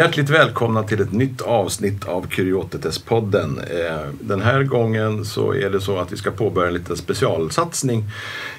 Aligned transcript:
Hjärtligt 0.00 0.30
välkomna 0.30 0.82
till 0.82 1.00
ett 1.00 1.12
nytt 1.12 1.40
avsnitt 1.40 2.04
av 2.04 2.26
Kuriotetes-podden. 2.26 3.58
Eh, 3.58 4.08
Den 4.20 4.40
här 4.40 4.62
gången 4.62 5.24
så 5.24 5.54
är 5.54 5.70
det 5.70 5.80
så 5.80 5.98
att 5.98 6.12
vi 6.12 6.16
ska 6.16 6.30
påbörja 6.30 6.68
en 6.68 6.74
liten 6.74 6.96
specialsatsning 6.96 8.04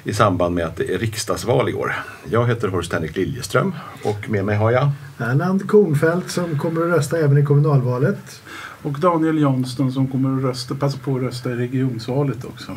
i 0.04 0.14
samband 0.14 0.54
med 0.54 0.66
att 0.66 0.76
det 0.76 0.94
är 0.94 0.98
riksdagsval 0.98 1.68
i 1.68 1.74
år. 1.74 1.94
Jag 2.30 2.46
heter 2.48 2.68
Horst 2.68 2.92
Henrik 2.92 3.16
Liljeström 3.16 3.74
och 4.04 4.30
med 4.30 4.44
mig 4.44 4.56
har 4.56 4.70
jag 4.70 4.90
Erland 5.18 5.68
Kornfeldt 5.68 6.30
som 6.30 6.58
kommer 6.58 6.80
att 6.80 6.96
rösta 6.96 7.18
även 7.18 7.38
i 7.38 7.44
kommunalvalet. 7.44 8.42
Och 8.82 9.00
Daniel 9.00 9.38
Johnston 9.38 9.92
som 9.92 10.06
kommer 10.08 10.38
att 10.38 10.44
rösta, 10.44 10.74
passa 10.74 10.98
på 10.98 11.16
att 11.16 11.22
rösta 11.22 11.50
i 11.50 11.54
regionsvalet 11.54 12.44
också. 12.44 12.72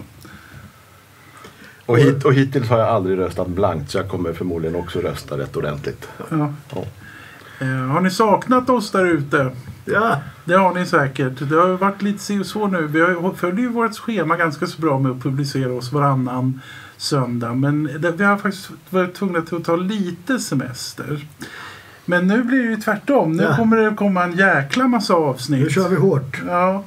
och, 1.85 1.99
hit, 1.99 2.25
och 2.25 2.33
hittills 2.33 2.69
har 2.69 2.79
jag 2.79 2.87
aldrig 2.87 3.17
röstat 3.17 3.47
blankt 3.47 3.91
så 3.91 3.97
jag 3.97 4.09
kommer 4.09 4.33
förmodligen 4.33 4.75
också 4.75 4.99
rösta 4.99 5.37
rätt 5.37 5.57
ordentligt. 5.57 6.07
Ja. 6.29 6.53
Ja. 6.75 6.83
Eh, 7.59 7.67
har 7.67 8.01
ni 8.01 8.09
saknat 8.09 8.69
oss 8.69 8.91
där 8.91 9.05
ute? 9.05 9.51
Ja, 9.85 10.21
Det 10.45 10.53
har 10.53 10.73
ni 10.73 10.85
säkert. 10.85 11.49
Det 11.49 11.55
har 11.55 11.67
varit 11.77 12.01
lite 12.01 12.19
si 12.19 12.39
och 12.39 12.45
så 12.45 12.67
nu. 12.67 12.87
Vi 12.87 12.99
har- 13.01 13.33
följer 13.33 13.59
ju 13.61 13.69
vårt 13.69 13.97
schema 13.97 14.37
ganska 14.37 14.67
så 14.67 14.81
bra 14.81 14.99
med 14.99 15.11
att 15.11 15.23
publicera 15.23 15.73
oss 15.73 15.91
varannan 15.91 16.61
söndag. 16.97 17.53
Men 17.53 17.89
vi 18.17 18.23
har 18.23 18.37
faktiskt 18.37 18.69
varit 18.89 19.13
tvungna 19.13 19.41
till 19.41 19.57
att 19.57 19.63
ta 19.63 19.75
lite 19.75 20.39
semester. 20.39 21.27
Men 22.05 22.27
nu 22.27 22.43
blir 22.43 22.63
det 22.63 22.69
ju 22.69 22.77
tvärtom. 22.77 23.31
Nu 23.37 23.43
Ja. 23.43 23.55
kommer 23.55 23.77
det 23.77 23.95
komma 23.95 24.23
en 24.23 24.31
jäkla 24.37 24.87
massa 24.87 25.13
avsnitt. 25.13 25.63
nu 25.63 25.69
kör 25.69 25.89
vi 25.89 25.95
hårt. 25.95 26.41
Ja. 26.47 26.83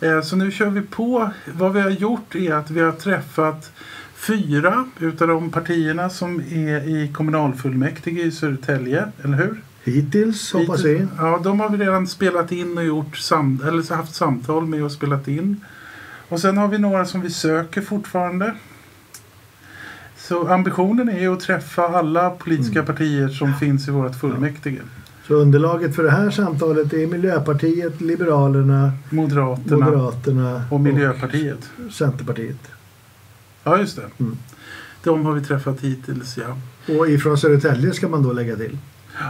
Eh, 0.00 0.20
Så 0.22 0.36
nu 0.36 0.50
kör 0.50 0.70
vi 0.70 0.80
på. 0.80 1.30
Vad 1.52 1.72
vi 1.72 1.80
har 1.80 1.90
gjort 1.90 2.34
är 2.34 2.54
att 2.54 2.70
vi 2.70 2.80
har 2.80 2.92
träffat 2.92 3.72
fyra 4.14 4.84
utav 4.98 5.28
de 5.28 5.50
partierna 5.50 6.10
som 6.10 6.40
är 6.40 6.88
i 6.88 7.10
kommunalfullmäktige 7.14 8.22
i 8.22 8.30
Södertälje, 8.30 9.08
eller 9.24 9.36
hur? 9.36 9.60
Hittills 9.84 10.52
hoppas 10.52 10.84
vi. 10.84 11.06
Ja, 11.18 11.40
de 11.44 11.60
har 11.60 11.68
vi 11.68 11.76
redan 11.76 12.06
spelat 12.06 12.52
in 12.52 12.78
och 12.78 12.84
gjort 12.84 13.16
sam 13.16 13.62
eller 13.68 13.94
haft 13.94 14.14
samtal 14.14 14.66
med 14.66 14.84
och 14.84 14.92
spelat 14.92 15.28
in. 15.28 15.60
Och 16.28 16.40
sen 16.40 16.58
har 16.58 16.68
vi 16.68 16.78
några 16.78 17.04
som 17.04 17.20
vi 17.20 17.30
söker 17.30 17.80
fortfarande. 17.82 18.54
Så 20.16 20.48
ambitionen 20.48 21.08
är 21.08 21.28
att 21.28 21.40
träffa 21.40 21.82
alla 21.88 22.30
politiska 22.30 22.78
Mm. 22.78 22.86
partier 22.86 23.28
som 23.28 23.54
finns 23.54 23.88
i 23.88 23.90
vårt 23.90 24.14
fullmäktige. 24.20 24.80
Så 25.26 25.34
underlaget 25.34 25.96
för 25.96 26.02
det 26.02 26.10
här 26.10 26.30
samtalet 26.30 26.92
är 26.92 27.06
Miljöpartiet, 27.06 28.00
Liberalerna, 28.00 28.92
Moderaterna 29.10 29.84
Moderaterna 29.86 30.62
och 30.70 30.80
Miljöpartiet. 30.80 31.70
Centerpartiet. 31.92 32.68
Ja, 33.64 33.78
just 33.78 33.96
det. 33.96 34.06
Mm. 34.20 34.36
De 35.04 35.26
har 35.26 35.32
vi 35.32 35.40
träffat 35.44 35.80
hittills, 35.80 36.36
ja. 36.38 36.56
Och 36.94 37.08
ifrån 37.08 37.38
Södertälje 37.38 37.92
ska 37.92 38.08
man 38.08 38.22
då 38.22 38.32
lägga 38.32 38.56
till. 38.56 38.78
Eh, 39.14 39.26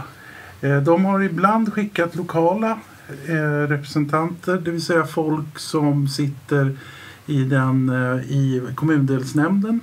Eh, 0.61 0.77
de 0.77 1.05
har 1.05 1.21
ibland 1.21 1.73
skickat 1.73 2.15
lokala 2.15 2.79
eh, 3.27 3.67
representanter, 3.67 4.57
det 4.57 4.71
vill 4.71 4.85
säga 4.85 5.05
folk 5.05 5.59
som 5.59 6.07
sitter 6.07 6.77
i, 7.25 7.43
den, 7.43 7.89
eh, 7.89 8.31
i 8.31 8.61
kommundelsnämnden. 8.75 9.79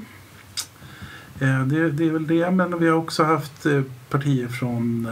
Det, 1.40 1.90
det 1.90 2.06
är 2.06 2.10
väl 2.10 2.26
det, 2.26 2.50
men 2.50 2.78
vi 2.78 2.88
har 2.88 2.96
också 2.96 3.24
haft 3.24 3.66
partier 4.08 4.48
från 4.48 5.08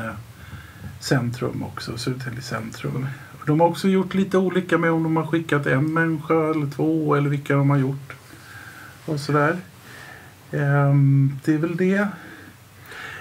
centrum 1.00 1.62
också, 1.62 1.98
Södertälje 1.98 2.42
centrum. 2.42 3.06
De 3.47 3.61
har 3.61 3.69
också 3.69 3.89
gjort 3.89 4.14
lite 4.14 4.39
olika 4.39 4.78
med 4.78 4.91
om 4.91 5.03
de 5.03 5.17
har 5.17 5.27
skickat 5.27 5.67
en 5.67 5.92
människa 5.92 6.50
eller 6.50 6.70
två 6.70 7.14
eller 7.14 7.31
vilka 7.31 7.56
de 7.56 7.70
har 7.70 7.77
gjort. 7.77 8.12
Och 9.05 9.21
sådär. 9.21 9.56
Ehm, 10.53 11.38
det 11.44 11.55
är 11.55 11.59
väl 11.59 11.76
det. 11.76 12.09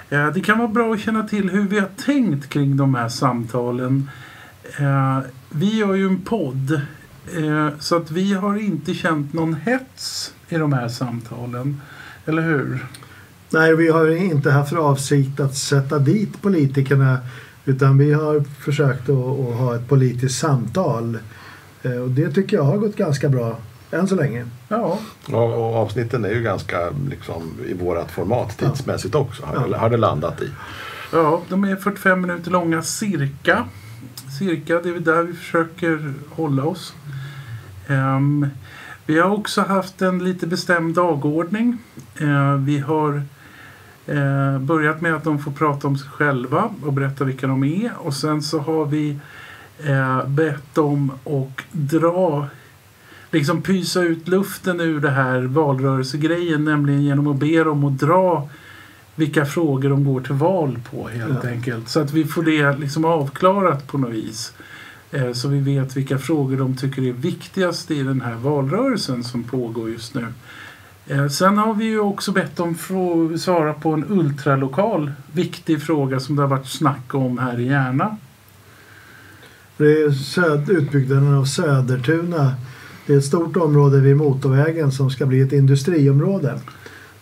Eh, 0.09 0.27
det 0.27 0.41
kan 0.41 0.57
vara 0.57 0.67
bra 0.67 0.93
att 0.93 0.99
känna 0.99 1.27
till 1.27 1.49
hur 1.49 1.67
vi 1.67 1.79
har 1.79 1.89
tänkt 2.05 2.49
kring 2.49 2.77
de 2.77 2.95
här 2.95 3.09
samtalen. 3.09 4.09
Eh, 4.79 5.19
vi 5.49 5.77
gör 5.77 5.93
ju 5.93 6.07
en 6.07 6.21
podd 6.21 6.81
eh, 7.38 7.69
så 7.79 7.97
att 7.97 8.11
vi 8.11 8.33
har 8.33 8.55
inte 8.55 8.93
känt 8.93 9.33
någon 9.33 9.53
hets 9.53 10.33
i 10.49 10.55
de 10.55 10.73
här 10.73 10.88
samtalen. 10.88 11.81
Eller 12.25 12.41
hur? 12.41 12.85
Nej, 13.49 13.75
vi 13.75 13.89
har 13.89 14.16
inte 14.16 14.51
haft 14.51 14.69
för 14.69 14.77
avsikt 14.77 15.39
att 15.39 15.55
sätta 15.55 15.99
dit 15.99 16.41
politikerna 16.41 17.17
utan 17.66 17.97
vi 17.97 18.13
har 18.13 18.43
försökt 18.63 19.09
att, 19.09 19.55
ha 19.55 19.75
ett 19.75 19.89
politiskt 19.89 20.39
samtal. 20.39 21.17
Och 22.03 22.09
det 22.09 22.31
tycker 22.31 22.57
jag 22.57 22.63
har 22.63 22.77
gått 22.77 22.95
ganska 22.95 23.29
bra 23.29 23.57
än 24.00 24.07
så 24.07 24.16
länge. 24.16 24.45
Ja, 24.67 25.00
Och, 25.31 25.53
och 25.53 25.75
avsnitten 25.75 26.25
är 26.25 26.29
ju 26.29 26.41
ganska 26.41 26.78
liksom, 27.09 27.51
i 27.67 27.73
vårat 27.73 28.11
format 28.11 28.57
tidsmässigt 28.57 29.16
också. 29.16 29.45
Har, 29.45 29.67
Ja. 29.72 29.78
har 29.78 29.89
det 29.89 29.97
landat 29.97 30.41
i. 30.41 30.50
ja, 31.13 31.41
de 31.50 31.63
är 31.63 31.75
45 31.75 32.22
minuter 32.22 32.51
långa 32.51 32.81
cirka. 32.81 33.66
Cirka, 34.39 34.79
det 34.81 34.89
är 34.89 35.00
där 35.00 35.23
vi 35.23 35.34
försöker 35.34 36.13
hålla 36.29 36.63
oss. 36.63 36.94
Ehm, 37.88 38.47
vi 39.05 39.19
har 39.19 39.29
också 39.29 39.61
haft 39.61 40.01
en 40.01 40.23
lite 40.23 40.47
bestämd 40.47 40.95
dagordning. 40.95 41.78
Eh, 42.19 42.53
vi 42.55 42.79
har 42.79 43.22
eh, 44.07 44.59
börjat 44.59 45.01
med 45.01 45.16
att 45.16 45.23
de 45.23 45.39
får 45.39 45.51
prata 45.51 45.88
om 45.88 45.97
sig 45.97 46.09
själva 46.09 46.69
och 46.85 46.94
berätta 46.94 47.23
vilka 47.23 47.47
de 47.47 47.63
är. 47.63 47.91
Och 47.97 48.13
sen 48.13 48.41
så 48.41 48.59
har 48.59 48.85
vi 48.85 49.19
eh, 49.85 50.28
bett 50.28 50.75
dem 50.75 51.11
att 51.25 51.66
dra, 51.72 52.47
liksom 53.35 53.62
pysa 53.62 54.01
ut 54.01 54.28
luften 54.28 54.79
ur 54.81 55.00
det 55.00 55.09
här 55.09 55.41
valrörelsegrejen. 55.41 56.63
Nämligen 56.66 57.01
genom 57.03 57.28
att 57.28 57.35
be 57.40 57.63
dem 57.63 57.84
att 57.84 58.00
dra 58.00 58.50
vilka 59.16 59.46
frågor 59.46 59.90
de 59.90 60.03
går 60.06 60.22
till 60.22 60.34
val 60.35 60.79
på 60.91 61.07
helt 61.07 61.44
Ja. 61.44 61.50
enkelt. 61.50 61.90
Så 61.90 62.00
att 62.00 62.13
vi 62.13 62.25
får 62.25 62.44
det 62.44 62.78
liksom 62.78 63.06
avklarat 63.06 63.88
på 63.88 63.97
något 63.97 64.12
vis. 64.13 64.53
Eh, 65.12 65.31
Så 65.31 65.47
vi 65.47 65.59
vet 65.59 65.97
vilka 65.97 66.18
frågor 66.18 66.57
de 66.57 66.75
tycker 66.78 67.01
är 67.01 67.13
viktigast 67.13 67.91
i 67.91 68.03
den 68.03 68.22
här 68.22 68.35
valrörelsen 68.35 69.23
som 69.23 69.44
pågår 69.44 69.90
just 69.90 70.13
nu. 70.16 70.25
Eh, 71.07 71.28
Sen 71.28 71.57
har 71.57 71.73
vi 71.73 71.85
ju 71.85 72.00
också 72.00 72.31
bett 72.31 72.56
dem 72.56 72.75
svara 73.38 73.73
på 73.73 73.91
en 73.94 74.06
ultralokal 74.09 75.12
viktig 75.34 75.81
fråga 75.81 76.19
som 76.19 76.35
det 76.35 76.41
har 76.41 76.50
varit 76.50 76.67
snack 76.67 77.13
om 77.13 77.38
här 77.38 77.59
i 77.59 77.67
Järna. 77.67 78.17
Det 79.78 79.85
är 80.03 80.72
utbyggnaden 80.72 81.34
av 81.34 81.46
Södertuna. 81.46 82.53
Det 83.05 83.13
är 83.13 83.17
ett 83.17 83.25
stort 83.25 83.57
område 83.57 83.99
vid 83.99 84.17
motorvägen 84.17 84.91
som 84.91 85.09
ska 85.09 85.25
bli 85.25 85.41
ett 85.41 85.53
industriområde. 85.53 86.59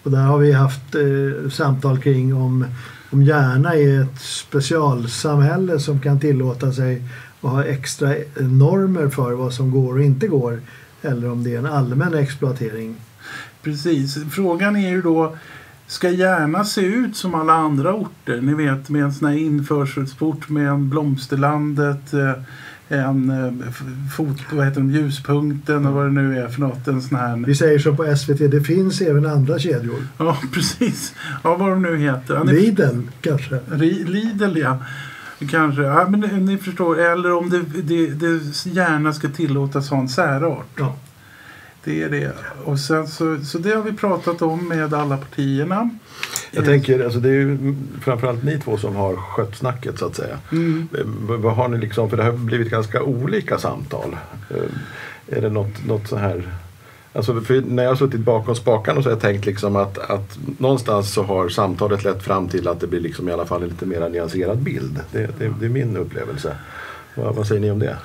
Och 0.04 0.12
där 0.12 0.22
har 0.22 0.38
vi 0.38 0.52
haft 0.52 0.96
eh, 0.96 1.50
samtal 1.50 1.98
kring 1.98 2.36
om, 2.36 2.66
om 3.10 3.24
Järna 3.24 3.76
är 3.76 4.02
ett 4.02 4.22
specialsamhälle 4.22 5.80
som 5.80 6.00
kan 6.00 6.20
tillåta 6.20 6.72
sig 6.72 7.04
att 7.42 7.50
ha 7.50 7.64
extra 7.64 8.16
normer 8.36 9.10
för 9.10 9.32
vad 9.32 9.54
som 9.54 9.72
går 9.72 9.94
och 9.94 10.04
inte 10.04 10.28
går. 10.28 10.62
Eller 11.02 11.32
om 11.32 11.44
det 11.44 11.56
är 11.56 11.60
en 11.60 11.66
allmän 11.66 12.14
exploatering. 12.14 12.96
Precis. 13.62 14.18
Frågan 14.32 14.76
är 14.76 14.90
ju 14.90 15.02
då 15.02 15.36
Ska 15.88 16.10
Järna 16.10 16.64
se 16.64 16.82
ut 16.82 17.16
som 17.16 17.36
alla 17.36 17.54
andra 17.54 17.94
orter? 17.94 18.42
Ni 18.42 18.54
vet 18.54 18.90
med 18.90 19.04
en 19.04 19.14
sån 19.14 19.28
här 19.28 19.38
införselsport 19.38 20.50
med 20.50 20.68
en 20.68 20.90
Blomsterlandet, 20.90 22.14
eh, 22.14 22.32
en 22.88 23.30
eh, 23.30 23.72
fot, 24.18 24.38
vad 24.52 24.66
heter 24.66 24.82
de, 24.82 24.92
ljuspunkten 24.92 25.86
och 25.86 25.94
vad 25.94 26.06
det 26.06 26.12
nu 26.12 26.40
är 26.40 26.48
för 26.48 26.62
något. 26.62 26.88
En 26.88 27.02
sån 27.02 27.18
här... 27.18 27.44
Vi 27.48 27.56
säger 27.56 27.80
så 27.80 27.96
på 27.96 28.16
SVT, 28.16 28.52
det 28.52 28.62
finns 28.62 29.02
även 29.02 29.26
andra 29.26 29.60
kedjor. 29.60 30.08
Ja, 30.18 30.38
precis. 30.54 31.14
Ja, 31.44 31.56
vad 31.56 31.70
de 31.70 31.82
nu 31.82 31.98
heter. 31.98 32.44
Lidl 32.44 33.02
kanske. 33.22 33.60
Lidl, 33.76 34.58
ja. 34.58 34.78
Kanske. 35.50 35.82
Ja, 35.82 36.08
men 36.10 36.20
ni, 36.20 36.40
ni 36.40 36.58
förstår. 36.58 37.00
Eller 37.00 37.34
om 37.34 37.50
det, 37.50 37.62
det, 37.82 38.08
det 38.08 38.66
gärna 38.66 39.14
ska 39.14 39.30
tillåtas 39.30 39.90
ha 39.90 39.98
en 39.98 40.10
särart. 40.10 40.68
Ja. 40.76 40.96
Det 41.84 42.04
är 42.04 42.10
det. 42.10 42.32
Och 42.64 42.80
sen 42.80 43.08
så, 43.08 43.38
så 43.44 43.58
det 43.58 43.76
har 43.76 43.84
vi 43.84 43.94
pratat 43.94 44.42
om 44.42 44.68
med 44.68 44.94
alla 44.94 45.18
partierna. 45.18 45.90
Jag 46.52 46.66
tänker, 46.66 47.04
alltså 47.04 47.20
det 47.20 47.30
är 47.30 47.34
ju 47.34 47.76
framförallt 48.02 48.44
ni 48.44 48.60
två 48.60 48.78
som 48.78 48.96
har 48.96 49.16
skött 49.16 49.56
snacket 49.56 50.00
så 50.00 50.06
att 50.06 50.16
säga. 50.16 50.38
Mm. 50.52 50.88
Vad 51.28 51.56
har 51.56 51.68
ni 51.68 51.78
liksom, 51.78 52.10
för 52.10 52.18
det 52.18 52.24
har 52.24 52.32
blivit 52.32 52.70
ganska 52.70 53.04
olika 53.04 53.58
samtal. 53.58 54.16
Eh, 54.50 55.38
Är 55.38 55.42
det 55.42 55.50
något, 55.50 55.86
något 55.88 56.08
så 56.08 56.16
här 56.16 56.44
Alltså 57.16 57.42
när 57.66 57.84
jag 57.84 57.92
har 57.92 57.96
suttit 57.96 58.20
bakom 58.20 58.56
spakarna 58.56 59.02
så 59.02 59.10
har 59.10 59.12
jag 59.12 59.22
tänkt 59.22 59.46
liksom 59.46 59.76
att, 59.76 59.98
att 59.98 60.38
någonstans 60.58 61.14
så 61.14 61.24
har 61.24 61.50
samtalet 61.50 62.04
lett 62.04 62.24
fram 62.24 62.50
till 62.50 62.68
att 62.68 62.80
det 62.80 62.88
blir 62.88 63.00
liksom 63.00 63.30
i 63.30 63.32
alla 63.32 63.46
fall 63.46 63.64
en 63.64 63.70
lite 63.70 63.86
mer 63.86 64.10
nyanserad 64.10 64.58
bild. 64.58 65.00
Det, 65.12 65.40
det, 65.40 65.54
det 65.60 65.66
är 65.66 65.70
min 65.70 65.98
upplevelse. 65.98 66.56
Vad, 67.16 67.36
vad 67.36 67.48
säger 67.48 67.62
ni 67.62 67.72
om 67.72 67.80
det? 67.80 67.98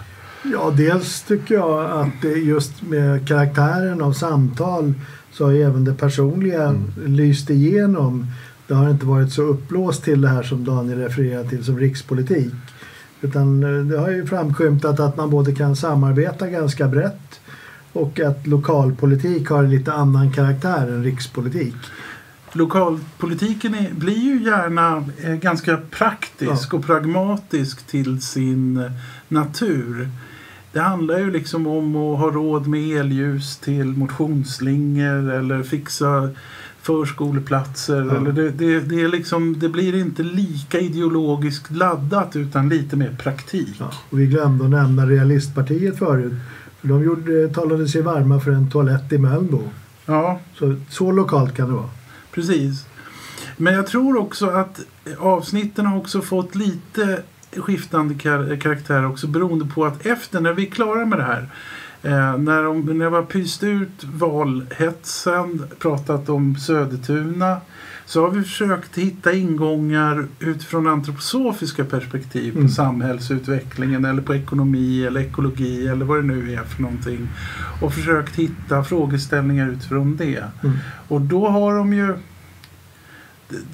Ja, 0.43 0.73
dels 0.77 1.23
tycker 1.23 1.55
jag 1.55 1.91
att 1.91 2.37
just 2.37 2.83
med 2.83 3.29
karaktären 3.29 4.03
av 4.03 4.13
samtal 4.13 4.95
så 5.33 5.45
har 5.45 5.51
ju 5.51 5.63
även 5.63 5.85
det 5.85 5.95
personliga 5.95 6.63
Mm. 6.69 6.85
lyst 7.07 7.51
igenom. 7.51 8.27
Det 8.67 8.75
har 8.75 8.91
inte 8.91 9.07
varit 9.07 9.33
så 9.33 9.43
upplåst 9.43 10.05
till 10.05 10.21
det 10.21 10.29
här 10.29 10.43
som 10.43 10.65
Daniel 10.65 10.99
refererar 10.99 11.45
till 11.45 11.65
som 11.65 11.79
rikspolitik. 11.79 12.55
Utan 13.21 13.63
eh, 13.63 13.85
det 13.85 13.99
har 13.99 14.11
ju 14.11 14.27
framskymtat 14.27 15.01
att 15.01 15.17
man 15.17 15.31
både 15.31 15.55
kan 15.55 15.77
samarbeta 15.77 16.47
ganska 16.47 16.89
brett 16.89 17.41
och 17.93 18.21
att 18.21 18.47
lokalpolitik 18.47 19.49
har 19.49 19.65
en 19.65 19.71
lite 19.71 19.93
annan 19.93 20.33
karaktär 20.33 20.87
än 20.89 21.05
rikspolitik. 21.05 21.75
lokalpolitiken 22.53 23.75
är, 23.75 23.93
blir 23.95 24.19
ju 24.19 24.45
gärna 24.45 25.05
eh, 25.23 25.35
ganska 25.35 25.77
praktisk 25.91 26.75
och 26.75 26.87
pragmatisk 26.87 27.87
till 27.87 28.23
sin 28.23 28.77
eh, 28.77 28.93
natur. 29.29 30.09
Det 30.73 30.81
handlar 30.81 31.19
ju 31.19 31.31
liksom 31.31 31.67
om 31.67 31.97
att 31.97 32.19
ha 32.19 32.31
råd 32.31 32.67
med 32.67 33.01
elljus 33.01 33.57
till 33.57 33.85
motionsslingor 33.87 35.31
eller 35.33 35.63
fixa 35.63 36.31
förskoleplatser. 36.83 38.05
Ja. 38.11 38.17
Eller 38.17 38.33
det, 38.33 38.51
det, 38.51 38.81
det, 38.81 39.01
är 39.03 39.09
liksom, 39.09 39.59
det 39.59 39.69
blir 39.69 39.95
inte 39.97 40.23
lika 40.23 40.81
ideologiskt 40.81 41.71
laddat 41.71 42.37
utan 42.37 42.69
lite 42.69 42.97
mer 42.97 43.17
praktik. 43.23 43.77
Ja, 43.79 43.93
och 44.11 44.21
vi 44.21 44.27
glömde 44.27 44.65
att 44.65 44.71
nämna 44.71 45.07
Realistpartiet 45.07 45.99
förut. 45.99 46.33
För 46.81 46.89
de 46.89 47.05
gjorde, 47.05 47.49
talade 47.49 47.89
sig 47.89 48.03
varma 48.03 48.41
för 48.41 48.51
en 48.51 48.71
toalett 48.71 49.13
i 49.13 49.19
Mölnbo. 49.19 49.63
Ja, 50.07 50.41
Så, 50.59 50.77
så 50.89 51.13
lokalt 51.13 51.55
kan 51.57 51.69
det 51.69 51.75
vara. 51.75 51.91
precis. 52.33 52.87
Men 53.57 53.75
jag 53.75 53.87
tror 53.87 54.19
också 54.19 54.47
att 54.47 54.81
avsnitten 55.19 55.87
har 55.87 55.99
också 55.99 56.21
fått 56.23 56.55
lite 56.55 57.23
skiftande 57.57 58.15
kar- 58.15 58.61
karaktär 58.61 59.07
också 59.07 59.27
beroende 59.27 59.65
på 59.75 59.85
att 59.87 60.07
efter 60.07 60.41
när 60.41 60.53
vi 60.53 60.67
är 60.67 60.71
klara 60.71 61.07
med 61.07 61.19
det 61.19 61.25
här 61.25 61.49
eh, 62.03 62.39
när, 62.39 62.63
de, 62.63 62.81
när 62.99 63.11
vi 63.11 63.17
har 63.17 63.23
pyst 63.23 63.63
ut 63.63 64.05
valhetsen, 64.05 65.63
pratat 65.79 66.29
om 66.29 66.57
Södertuna 66.57 67.61
så 68.07 68.23
har 68.23 68.31
vi 68.31 68.43
försökt 68.43 68.99
hitta 68.99 69.33
ingångar 69.33 70.27
utifrån 70.39 70.87
antroposofiska 70.87 71.85
perspektiv 71.85 72.53
på 72.53 72.59
Mm. 72.59 72.71
samhällsutvecklingen 72.71 74.05
eller 74.05 74.23
på 74.23 74.35
ekonomi 74.35 75.05
eller 75.05 75.21
ekologi 75.21 75.89
eller 75.89 76.05
vad 76.05 76.19
det 76.19 76.23
nu 76.27 76.53
är 76.55 76.63
för 76.65 76.83
någonting. 76.83 77.29
Och 77.83 77.95
försökt 77.95 78.37
hitta 78.37 78.85
frågeställningar 78.85 79.69
utifrån 79.69 80.17
det. 80.17 80.45
Mm. 80.63 80.77
Och 81.09 81.21
då 81.21 81.49
har 81.49 81.75
de 81.77 81.93
ju... 81.93 82.15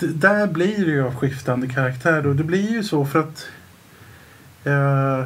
Där 0.00 0.46
blir 0.46 0.86
det 0.86 0.92
ju 0.92 1.02
av 1.06 1.14
skiftande 1.14 1.66
karaktär 1.68 2.26
och 2.26 2.36
det 2.36 2.44
blir 2.44 2.70
ju 2.72 2.82
så 2.82 3.06
för 3.06 3.18
att 3.20 3.46
eh, 4.64 5.24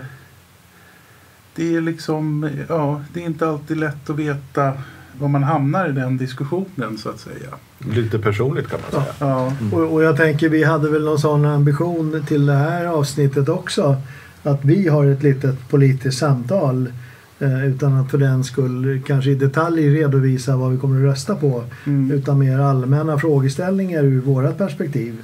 det 1.55 1.77
är 1.77 1.81
liksom, 1.81 2.51
ja, 2.69 3.03
det 3.13 3.21
är 3.21 3.25
inte 3.25 3.49
alltid 3.49 3.77
lätt 3.77 4.11
att 4.11 4.17
veta 4.17 4.73
var 5.19 5.29
man 5.29 5.43
hamnar 5.43 5.89
i 5.89 5.93
den 5.93 6.17
diskussionen 6.17 6.99
så 6.99 7.09
att 7.09 7.21
säga. 7.21 7.51
Lite 7.79 8.19
personligt 8.19 8.69
kan 8.69 8.81
man 8.81 9.03
säga. 9.03 9.15
Ja, 9.19 9.53
Och, 9.73 9.93
och 9.93 10.03
jag 10.03 10.17
tänker 10.17 10.49
vi 10.49 10.65
hade 10.65 10.91
väl 10.91 11.05
någon 11.05 11.19
sån 11.19 11.45
ambition 11.45 12.25
till 12.29 12.47
det 12.47 12.55
här 12.57 12.85
avsnittet 12.85 13.49
också. 13.49 13.97
Att 14.43 14.65
vi 14.65 14.89
har 14.89 15.07
ett 15.07 15.23
litet 15.23 15.69
politiskt 15.69 16.19
samtal 16.19 16.93
eh, 17.39 17.67
utan 17.67 17.97
att 17.97 18.11
för 18.11 18.19
den 18.19 18.45
skull 18.45 19.03
kanske 19.07 19.31
i 19.31 19.35
detalj 19.35 19.89
redovisa 19.89 20.57
vad 20.57 20.73
vi 20.73 20.79
kommer 20.79 20.97
att 20.97 21.13
rösta 21.13 21.35
på. 21.35 21.65
mm. 21.85 22.11
Utan 22.11 22.39
mer 22.39 22.59
allmänna 22.59 23.19
frågeställningar 23.19 24.05
ur 24.05 24.21
vårat 24.21 24.59
perspektiv. 24.59 25.17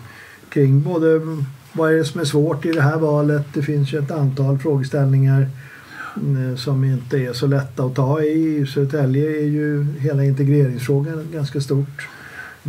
Kring 0.49 0.83
både 0.83 1.21
vad 1.75 1.93
är 1.93 1.97
det 1.97 2.05
som 2.05 2.21
är 2.21 2.25
svårt 2.25 2.65
i 2.65 2.73
det 2.73 2.83
här 2.83 2.97
valet. 2.99 3.47
Det 3.55 3.63
finns 3.63 3.93
ju 3.93 3.99
ett 3.99 4.11
antal 4.11 4.59
frågeställningar 4.59 5.49
eh, 6.17 6.57
som 6.57 6.85
inte 6.85 7.19
är 7.19 7.33
så 7.33 7.47
lätta 7.47 7.85
att 7.85 7.95
ta 7.95 8.23
i. 8.23 8.67
Södertälje 8.67 9.31
är 9.31 9.47
ju 9.47 9.87
hela 9.99 10.25
integreringsfrågan 10.25 11.21
ett 11.21 11.33
ganska 11.33 11.61
stort 11.61 12.09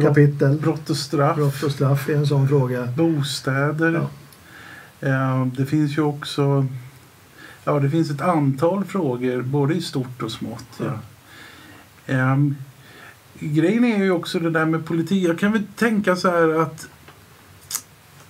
kapitel. 0.01 0.59
Brott 0.59 0.89
och 0.89 0.97
straff, 0.97 1.35
Brott 1.35 1.63
och 1.63 1.71
straff 1.71 2.09
är 2.09 2.15
en 2.15 2.27
sån 2.27 2.47
fråga. 2.47 2.87
bostäder. 2.97 4.01
Ja. 4.99 5.07
Eh, 5.09 5.45
det 5.45 5.65
finns 5.65 5.97
ju 5.97 6.01
också 6.01 6.67
Ja, 7.65 7.79
det 7.79 7.89
finns 7.89 8.11
ett 8.11 8.21
antal 8.21 8.85
frågor 8.85 9.41
både 9.41 9.73
i 9.73 9.81
stort 9.81 10.21
och 10.21 10.31
smått. 10.31 10.79
Ja. 10.79 10.99
Ehm, 12.05 12.55
grejen 13.39 13.85
är 13.85 14.03
ju 14.03 14.11
också 14.11 14.39
det 14.39 14.49
där 14.49 14.65
med 14.65 14.85
politik. 14.85 15.23
Jag 15.23 15.39
kan 15.39 15.51
väl 15.51 15.63
tänka 15.75 16.15
så 16.15 16.29
här 16.29 16.61
att 16.61 16.87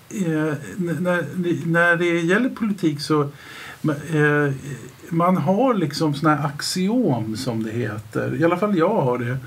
eh, 0.10 0.54
när, 0.78 1.68
när 1.68 1.96
det 1.96 2.19
gäller 2.19 2.50
politik 2.50 3.02
så 3.02 3.22
eh, 3.22 4.54
man 5.10 5.38
har 5.38 5.74
liksom 5.74 6.13
såna 6.13 6.36
här 6.36 6.46
axiom 6.46 7.38
som 7.38 7.63
det 7.63 7.72
heter. 7.72 8.42
I 8.42 8.44
alla 8.44 8.57
fall 8.57 8.78
jag 8.78 9.02
har 9.02 9.18
det. 9.18 9.38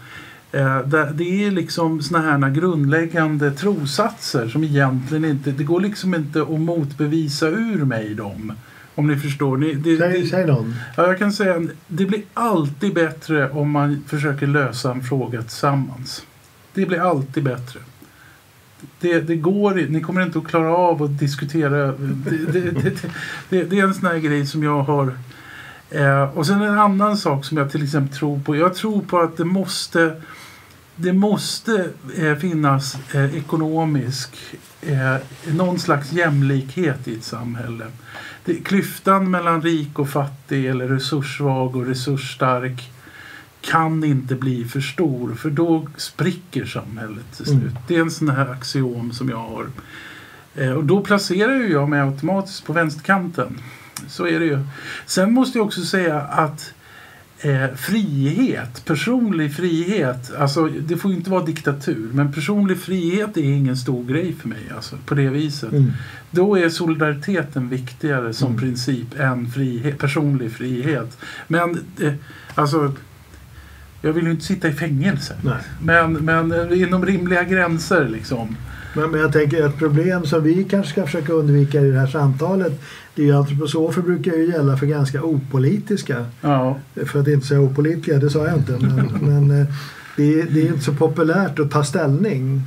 Eh, 0.52 0.80
det 1.14 1.44
är 1.44 1.50
liksom 1.50 2.02
såna 2.02 2.20
här 2.20 2.50
grundläggande 2.50 3.50
trosatser 3.50 4.48
som 4.48 4.64
egentligen 4.64 5.24
inte, 5.24 5.50
det 5.50 5.64
går 5.64 5.80
liksom 5.80 6.14
inte 6.14 6.42
att 6.42 6.60
motbevisa 6.60 7.48
ur 7.48 7.84
mig 7.84 8.14
dem. 8.14 8.52
Om 8.94 9.06
ni 9.06 9.16
förstår. 9.16 9.56
Ni, 9.56 9.74
det, 9.74 9.98
Säg, 9.98 10.20
det, 10.20 10.26
säg 10.26 10.46
någon. 10.46 10.74
Ja, 10.96 11.06
jag 11.06 11.18
kan 11.18 11.32
säga 11.32 11.68
det 11.86 12.06
blir 12.06 12.22
alltid 12.34 12.94
bättre 12.94 13.50
om 13.50 13.70
man 13.70 14.04
försöker 14.06 14.46
lösa 14.46 14.92
en 14.92 15.02
fråga 15.02 15.42
tillsammans. 15.42 16.26
Det 16.74 16.86
blir 16.86 17.00
alltid 17.00 17.44
bättre. 17.44 17.80
Det, 19.00 19.20
det 19.20 19.36
går 19.36 19.74
Ni 19.74 20.00
kommer 20.00 20.22
inte 20.22 20.38
att 20.38 20.46
klara 20.46 20.76
av 20.76 21.02
att 21.02 21.18
diskutera. 21.18 21.86
Det, 21.86 22.52
det, 22.52 22.70
det, 22.70 23.02
det, 23.48 23.62
det 23.62 23.80
är 23.80 23.84
en 23.84 23.94
sån 23.94 24.06
här 24.06 24.18
grej 24.18 24.46
som 24.46 24.62
jag 24.62 24.82
har. 24.82 25.18
Eh, 25.90 26.22
och 26.22 26.46
sen 26.46 26.62
en 26.62 26.78
annan 26.78 27.16
sak 27.16 27.44
som 27.44 27.56
jag 27.56 27.70
till 27.70 27.84
exempel 27.84 28.18
tror 28.18 28.40
på. 28.40 28.56
Jag 28.56 28.74
tror 28.74 29.00
på 29.00 29.18
att 29.18 29.36
det 29.36 29.44
måste 29.44 30.22
det 31.00 31.12
måste 31.12 31.90
eh, 32.16 32.34
finnas 32.34 32.96
eh, 33.14 33.36
ekonomisk, 33.36 34.36
eh, 34.82 35.16
någon 35.52 35.78
slags 35.78 36.12
jämlikhet 36.12 37.08
i 37.08 37.14
ett 37.14 37.24
samhälle. 37.24 37.84
Det, 38.44 38.54
klyftan 38.54 39.30
mellan 39.30 39.62
rik 39.62 39.98
och 39.98 40.08
fattig 40.08 40.66
eller 40.66 40.88
resurssvag 40.88 41.76
och 41.76 41.86
resursstark 41.86 42.90
kan 43.60 44.04
inte 44.04 44.34
bli 44.34 44.64
för 44.64 44.80
stor 44.80 45.34
för 45.34 45.50
då 45.50 45.86
spricker 45.96 46.64
samhället 46.64 47.36
till 47.36 47.46
slut. 47.46 47.62
Mm. 47.62 47.76
Det 47.88 47.96
är 47.96 48.00
en 48.00 48.10
sån 48.10 48.28
här 48.30 48.50
axiom 48.50 49.12
som 49.12 49.28
jag 49.28 49.36
har. 49.36 49.66
Eh, 50.54 50.72
och 50.72 50.84
då 50.84 51.00
placerar 51.00 51.54
ju 51.54 51.72
jag 51.72 51.88
mig 51.88 52.00
automatiskt 52.00 52.66
på 52.66 52.72
vänsterkanten. 52.72 53.60
Så 54.08 54.26
är 54.26 54.40
det 54.40 54.46
ju. 54.46 54.58
Sen 55.06 55.32
måste 55.32 55.58
jag 55.58 55.66
också 55.66 55.82
säga 55.82 56.20
att 56.20 56.72
eh, 57.40 57.74
frihet, 57.76 58.84
personlig 58.84 59.54
frihet, 59.56 60.34
alltså 60.38 60.68
det 60.68 60.96
får 60.96 61.10
ju 61.10 61.16
inte 61.16 61.30
vara 61.30 61.44
diktatur, 61.44 62.10
men 62.12 62.32
personlig 62.32 62.78
frihet 62.78 63.36
är 63.36 63.42
ingen 63.42 63.76
stor 63.76 64.04
grej 64.04 64.32
för 64.40 64.48
mig 64.48 64.70
alltså, 64.76 64.96
på 65.06 65.14
det 65.14 65.28
viset. 65.28 65.72
Mm. 65.72 65.92
Då 66.30 66.58
är 66.58 66.68
solidariteten 66.68 67.68
viktigare 67.68 68.32
som 68.32 68.48
Mm. 68.48 68.60
princip 68.60 69.18
än 69.18 69.50
frihet, 69.50 69.98
personlig 69.98 70.52
frihet. 70.52 71.18
Men 71.48 71.80
eh, 72.00 72.12
alltså, 72.54 72.92
jag 74.02 74.12
vill 74.12 74.24
ju 74.24 74.30
inte 74.30 74.44
sitta 74.44 74.68
i 74.68 74.72
fängelse. 74.72 75.34
Nej. 75.42 75.54
Men, 75.82 76.12
men 76.12 76.52
eh, 76.52 76.82
inom 76.82 77.06
rimliga 77.06 77.44
gränser 77.44 78.08
liksom. 78.08 78.56
Men, 78.94 79.10
men 79.10 79.20
jag 79.20 79.32
tänker 79.32 79.66
ett 79.66 79.78
problem 79.78 80.26
som 80.26 80.42
vi 80.42 80.64
kanske 80.64 80.92
ska 80.92 81.04
försöka 81.04 81.32
undvika 81.32 81.80
i 81.80 81.90
det 81.90 81.98
här 81.98 82.06
samtalet 82.06 82.80
det 83.18 83.22
är 83.22 83.26
ju 83.26 83.36
antroposofer 83.36 84.02
brukar 84.02 84.32
ju 84.32 84.50
gälla 84.50 84.76
för 84.76 84.86
ganska 84.86 85.22
opolitiska. 85.22 86.26
Ja, 86.40 86.78
För 87.06 87.20
att 87.20 87.28
inte 87.28 87.46
säga 87.46 87.60
opolitliga, 87.60 88.18
det 88.18 88.30
sa 88.30 88.46
jag 88.46 88.56
inte. 88.56 88.72
Men, 88.72 89.06
men 89.48 89.60
eh, 89.60 89.66
det, 90.16 90.40
är, 90.40 90.46
det 90.50 90.60
är 90.60 90.66
inte 90.66 90.84
så 90.84 90.94
populärt 90.94 91.58
att 91.58 91.70
ta 91.70 91.84
ställning 91.84 92.62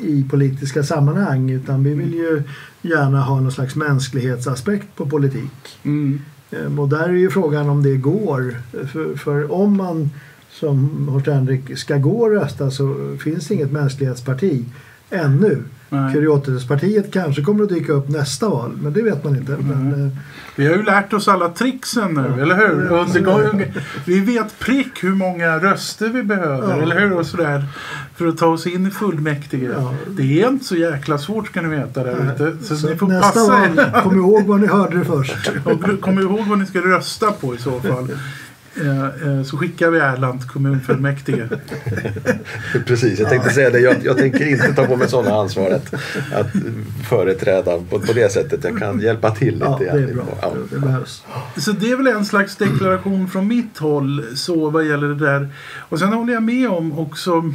i 0.00 0.24
politiska 0.30 0.82
sammanhang 0.82 1.50
utan 1.50 1.84
vi 1.84 1.94
vill 1.94 2.14
ju 2.14 2.42
gärna 2.82 3.20
ha 3.20 3.40
någon 3.40 3.52
slags 3.52 3.76
mänsklighetsaspekt 3.76 4.96
på 4.96 5.06
politik. 5.06 5.78
mm, 5.82 6.20
Eh, 6.50 6.78
Och 6.78 6.88
där 6.88 7.08
är 7.08 7.12
ju 7.12 7.30
frågan 7.30 7.68
om 7.68 7.82
det 7.82 7.96
går. 7.96 8.56
För, 8.92 9.16
för 9.16 9.52
om 9.52 9.76
man 9.76 10.10
som 10.60 11.08
Horst 11.08 11.26
Henrik 11.26 11.78
ska 11.78 11.96
gå 11.96 12.20
och 12.20 12.30
rösta 12.30 12.70
så 12.70 13.16
finns 13.24 13.48
det 13.48 13.54
inget 13.54 13.72
mänsklighetsparti 13.72 14.64
ännu. 15.10 15.62
nej. 15.88 16.12
Kuriotispartiet 16.14 17.12
kanske 17.12 17.42
kommer 17.42 17.62
att 17.64 17.68
dyka 17.68 17.92
upp 17.92 18.08
nästa 18.08 18.48
val, 18.48 18.72
men 18.82 18.92
det 18.92 19.02
vet 19.02 19.24
man 19.24 19.36
inte. 19.36 19.56
Men, 19.60 20.06
eh, 20.06 20.12
Vi 20.56 20.66
har 20.66 20.74
ju 20.76 20.82
lärt 20.82 21.12
oss 21.12 21.28
alla 21.28 21.48
tricksen 21.48 22.14
nu, 22.14 22.24
Ja. 22.36 22.42
eller 22.42 22.56
hur? 22.56 22.92
Under 22.92 23.72
vi 24.06 24.20
vet 24.20 24.58
prick 24.58 25.04
hur 25.04 25.14
många 25.14 25.58
röster 25.58 26.08
vi 26.08 26.22
behöver, 26.22 26.76
Ja. 26.76 26.82
eller 26.82 27.00
hur? 27.00 27.12
Och 27.12 27.26
sådär, 27.26 27.64
för 28.16 28.26
att 28.26 28.38
ta 28.38 28.46
oss 28.46 28.66
in 28.66 28.86
i 28.86 28.90
fullmäktige. 28.90 29.70
Ja. 29.78 29.94
Det 30.10 30.42
är 30.42 30.48
inte 30.48 30.64
så 30.64 30.76
jäkla 30.76 31.18
svårt 31.18 31.46
ska 31.46 31.62
ni 31.62 31.68
veta 31.68 32.04
där 32.04 32.32
ute. 32.34 32.64
Så, 32.64 32.76
så 32.76 32.88
ni 32.88 32.96
får 32.96 33.06
nästa 33.08 33.26
passa 33.32 33.52
val, 33.52 33.78
er. 33.78 34.00
kom 34.02 34.16
ihåg 34.16 34.44
vad 34.46 34.60
ni 34.60 34.66
hörde 34.66 34.98
det 34.98 35.04
först. 35.04 35.50
Och 35.64 36.00
Kom 36.00 36.18
ihåg 36.18 36.46
vad 36.48 36.58
ni 36.58 36.66
ska 36.66 36.80
rösta 36.80 37.32
på 37.32 37.54
i 37.54 37.58
så 37.58 37.80
fall. 37.80 38.08
Eh, 38.80 39.28
eh, 39.28 39.42
Så 39.42 39.56
skickar 39.56 39.90
vi 39.90 39.98
Erland 39.98 40.40
till 40.40 40.50
kommunfullmäktige. 40.50 41.48
Precis, 42.86 43.18
jag 43.18 43.28
tänkte 43.28 43.50
säga 43.50 43.70
det. 43.70 43.80
Jag, 43.80 43.96
jag 44.04 44.16
tänker 44.16 44.46
inte 44.46 44.74
ta 44.74 44.86
på 44.86 44.96
mig 44.96 45.08
sådana 45.08 45.36
ansvaret. 45.36 45.94
Att 46.34 46.46
företräda 47.08 47.78
på, 47.90 48.00
på 48.00 48.12
det 48.12 48.32
sättet. 48.32 48.64
Jag 48.64 48.78
kan 48.78 49.00
hjälpa 49.00 49.30
till 49.30 49.54
lite. 49.54 49.66
Ja, 49.66 49.78
det 49.78 50.02
är 50.02 50.14
bra. 50.14 50.24
Ja. 50.40 50.52
Det 50.70 50.78
behövs. 50.78 51.24
Så 51.56 51.72
det 51.72 51.90
är 51.90 51.96
väl 51.96 52.06
en 52.06 52.24
slags 52.24 52.56
deklaration 52.56 53.28
från 53.28 53.48
mitt 53.48 53.78
håll 53.78 54.24
så 54.34 54.70
vad 54.70 54.86
gäller 54.86 55.08
det 55.08 55.26
där. 55.26 55.48
Och 55.78 55.98
sen 55.98 56.12
håller 56.12 56.32
jag 56.32 56.42
med 56.42 56.68
om 56.68 56.98
också. 56.98 57.52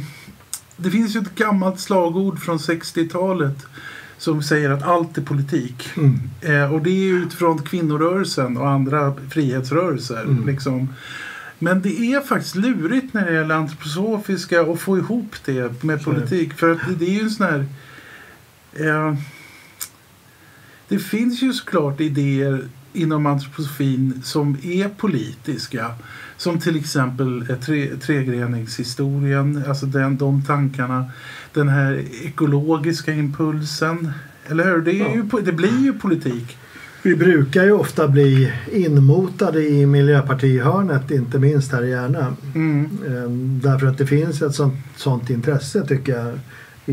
Det 0.76 0.90
finns 0.90 1.16
ju 1.16 1.20
ett 1.20 1.34
gammalt 1.34 1.80
slagord 1.80 2.38
från 2.38 2.58
60-talet 2.58 3.66
som 4.22 4.42
säger 4.42 4.70
att 4.70 4.82
allt 4.82 5.18
är 5.18 5.22
politik. 5.22 5.90
Mm. 5.96 6.20
Eh, 6.40 6.74
och 6.74 6.82
det 6.82 6.90
är 6.90 7.12
utifrån 7.12 7.62
kvinnorörelsen 7.62 8.56
och 8.56 8.68
andra 8.68 9.14
frihetsrörelser. 9.30 10.22
Mm. 10.22 10.46
Liksom. 10.46 10.94
Men 11.58 11.82
det 11.82 12.00
är 12.00 12.20
faktiskt 12.20 12.54
lurigt 12.54 13.14
när 13.14 13.26
det 13.26 13.32
gäller 13.32 13.54
antroposofiska 13.54 14.62
och 14.62 14.80
få 14.80 14.98
ihop 14.98 15.34
det 15.44 15.82
med 15.84 16.04
politik. 16.04 16.52
För 16.52 16.70
att 16.70 16.78
det, 16.88 16.94
det 16.94 17.04
är 17.04 17.14
ju 17.14 17.20
en 17.20 17.30
sån 17.30 17.46
här... 17.46 17.66
Eh, 18.72 19.14
det 20.88 20.98
finns 20.98 21.42
ju 21.42 21.52
såklart 21.52 22.00
idéer 22.00 22.64
inom 22.92 23.26
antroposofin 23.26 24.20
som 24.24 24.56
är 24.62 24.88
politiska. 24.88 25.94
Som 26.36 26.60
till 26.60 26.76
exempel 26.76 27.50
eh, 27.50 27.56
tre, 27.56 27.96
tregreningshistorien, 27.96 29.64
alltså 29.68 29.86
den, 29.86 30.16
de 30.16 30.44
tankarna. 30.44 31.10
Den 31.54 31.68
här 31.68 32.04
ekologiska 32.24 33.12
impulsen. 33.12 34.12
Eller 34.46 34.64
hur? 34.64 34.80
Det, 34.80 34.92
Ja. 34.92 35.14
ju, 35.14 35.24
det 35.44 35.52
blir 35.52 35.78
ju 35.78 35.92
politik. 35.92 36.56
Vi 37.02 37.16
brukar 37.16 37.64
ju 37.64 37.72
ofta 37.72 38.08
bli 38.08 38.52
inmotade 38.72 39.68
i 39.68 39.86
Miljöpartihörnet, 39.86 41.10
inte 41.10 41.38
minst 41.38 41.72
här 41.72 41.82
i 41.84 41.90
Järna. 41.90 42.36
Mm. 42.54 42.88
Ehm, 43.08 43.60
Därför 43.62 43.86
att 43.86 43.98
det 43.98 44.06
finns 44.06 44.42
ett 44.42 44.54
sånt, 44.54 44.74
sånt 44.96 45.30
intresse 45.30 45.86
tycker 45.86 46.16
jag 46.18 46.38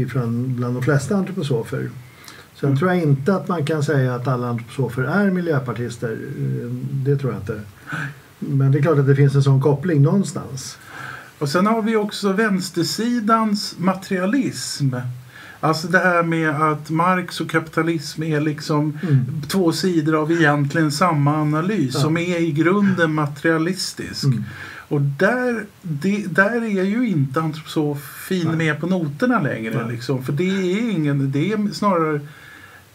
ifrån 0.03 0.55
bland 0.55 0.75
de 0.75 0.83
flesta 0.83 1.15
antroposofer. 1.15 1.89
Sen 2.55 2.69
Mm. 2.69 2.79
tror 2.79 2.91
jag 2.91 3.01
inte 3.03 3.35
att 3.35 3.47
man 3.47 3.65
kan 3.65 3.83
säga 3.83 4.15
att 4.15 4.27
alla 4.27 4.49
antroposofer 4.49 5.03
är 5.03 5.31
miljöpartister. 5.31 6.11
Ehm, 6.37 6.87
Det 7.05 7.15
tror 7.17 7.31
jag 7.33 7.41
inte. 7.41 7.61
Men 8.39 8.71
det 8.71 8.77
är 8.77 8.81
klart 8.81 8.97
att 8.99 9.07
det 9.07 9.15
finns 9.15 9.35
en 9.35 9.43
sån 9.43 9.61
koppling 9.61 10.01
någonstans. 10.01 10.77
Och 11.39 11.49
sen 11.49 11.65
har 11.65 11.81
vi 11.81 11.95
också 11.95 12.31
vänstersidans 12.31 13.75
materialism. 13.77 14.95
Alltså 15.59 15.87
det 15.87 15.99
här 15.99 16.23
med 16.23 16.49
att 16.49 16.89
Marx 16.89 17.41
och 17.41 17.49
kapitalism 17.49 18.23
är 18.23 18.39
liksom 18.41 18.97
Mm. 19.03 19.25
två 19.47 19.71
sidor 19.71 20.15
av 20.21 20.31
egentligen 20.31 20.91
samma 20.91 21.35
analys 21.41 21.91
Ja. 21.93 21.99
som 21.99 22.17
är 22.17 22.39
i 22.39 22.51
grunden 22.51 23.13
materialistisk. 23.13 24.23
Mm. 24.23 24.43
Och 24.87 25.01
där, 25.01 25.65
det, 25.81 26.25
där 26.35 26.63
är 26.79 26.83
ju 26.83 27.07
inte 27.09 27.41
antroposofin 27.41 28.47
Nej. 28.47 28.55
med 28.57 28.79
på 28.79 28.87
noterna 28.87 29.41
längre. 29.41 29.83
Nej. 29.83 29.93
Liksom. 29.93 30.23
För 30.23 30.33
det 30.33 30.43
är 30.43 30.91
ingen, 30.91 31.31
det 31.31 31.51
är 31.51 31.73
snarare 31.73 32.19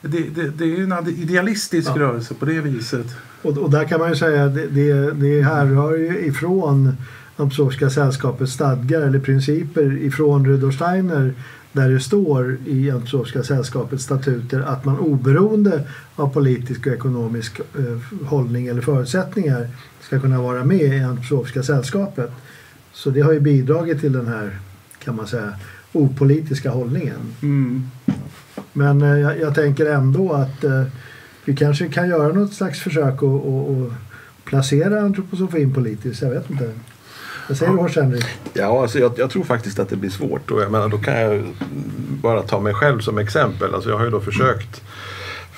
det, 0.01 0.21
det, 0.35 0.49
det 0.49 0.65
är 0.65 0.69
ju 0.69 0.83
en 0.85 1.09
idealistisk 1.09 1.91
Ja. 1.95 1.99
rörelse 2.01 2.35
på 2.35 2.45
det 2.45 2.61
viset. 2.61 3.07
Och, 3.43 3.59
och 3.59 3.71
där 3.71 3.85
kan 3.85 4.01
man 4.01 4.09
ju 4.09 4.17
säga 4.17 4.45
att 4.45 4.55
det, 4.55 4.67
det, 4.67 5.11
det 5.13 5.43
härrör 5.43 5.97
ju 5.99 6.19
ifrån 6.27 6.97
Antroposofiska 7.37 7.91
sällskapets 7.91 8.53
stadgar 8.53 9.00
eller 9.00 9.19
principer 9.19 9.97
ifrån 10.03 10.47
Rudolf 10.47 10.75
Steiner 10.75 11.35
där 11.75 11.88
det 11.88 12.00
står 12.00 12.57
i 12.67 12.91
Antroposofiska 12.91 13.43
sällskapets 13.43 14.05
statuter 14.05 14.61
att 14.61 14.85
man 14.85 14.99
oberoende 14.99 15.83
av 16.17 16.29
politisk 16.29 16.87
och 16.87 16.93
ekonomisk 16.93 17.61
eh, 17.61 18.26
hållning 18.26 18.67
eller 18.67 18.81
förutsättningar 18.81 19.69
ska 20.00 20.21
kunna 20.21 20.43
vara 20.43 20.64
med 20.64 20.81
i 20.81 21.00
Antroposofiska 21.00 21.62
sällskapet. 21.62 22.31
Så 22.93 23.11
det 23.11 23.21
har 23.21 23.33
ju 23.33 23.41
bidragit 23.41 24.00
till 24.00 24.12
den 24.12 24.26
här, 24.26 24.59
kan 24.99 25.17
man 25.17 25.26
säga, 25.26 25.53
opolitiska 25.93 26.71
hållningen. 26.71 27.21
Mm. 27.43 27.91
Men 28.73 29.03
eh, 29.03 29.19
jag, 29.19 29.41
jag 29.41 29.55
tänker 29.55 29.87
ändå 29.87 30.33
att 30.33 30.64
eh, 30.64 30.85
vi 31.45 31.57
kanske 31.57 31.88
kan 31.88 32.09
göra 32.09 32.33
något 32.33 32.55
slags 32.55 32.81
försök 32.81 33.23
att 33.23 33.93
placera 34.45 35.00
antroposofin 35.00 35.75
politiskt. 35.75 36.23
Jag 36.23 36.31
vet 36.31 36.50
inte. 36.50 36.73
Vad 37.49 37.59
säger 37.59 37.73
du 37.73 37.79
Lars 37.79 37.97
Henrik? 37.97 38.25
Ja, 38.53 38.83
alltså 38.83 38.99
jag, 38.99 39.13
jag 39.17 39.31
tror 39.31 39.45
faktiskt 39.45 39.79
att 39.79 39.89
det 39.89 39.97
blir 39.97 40.11
svårt. 40.11 40.51
Och 40.51 40.63
jag 40.63 40.73
menar, 40.73 40.89
då 40.89 40.99
kan 40.99 41.21
jag 41.21 41.55
bara 42.23 42.43
ta 42.43 42.61
mig 42.61 42.75
själv 42.75 43.01
som 43.01 43.19
exempel. 43.19 43.75
Alltså 43.75 43.91
jag 43.91 43.97
har 43.97 44.05
ju 44.05 44.11
då 44.11 44.21
försökt 44.21 44.83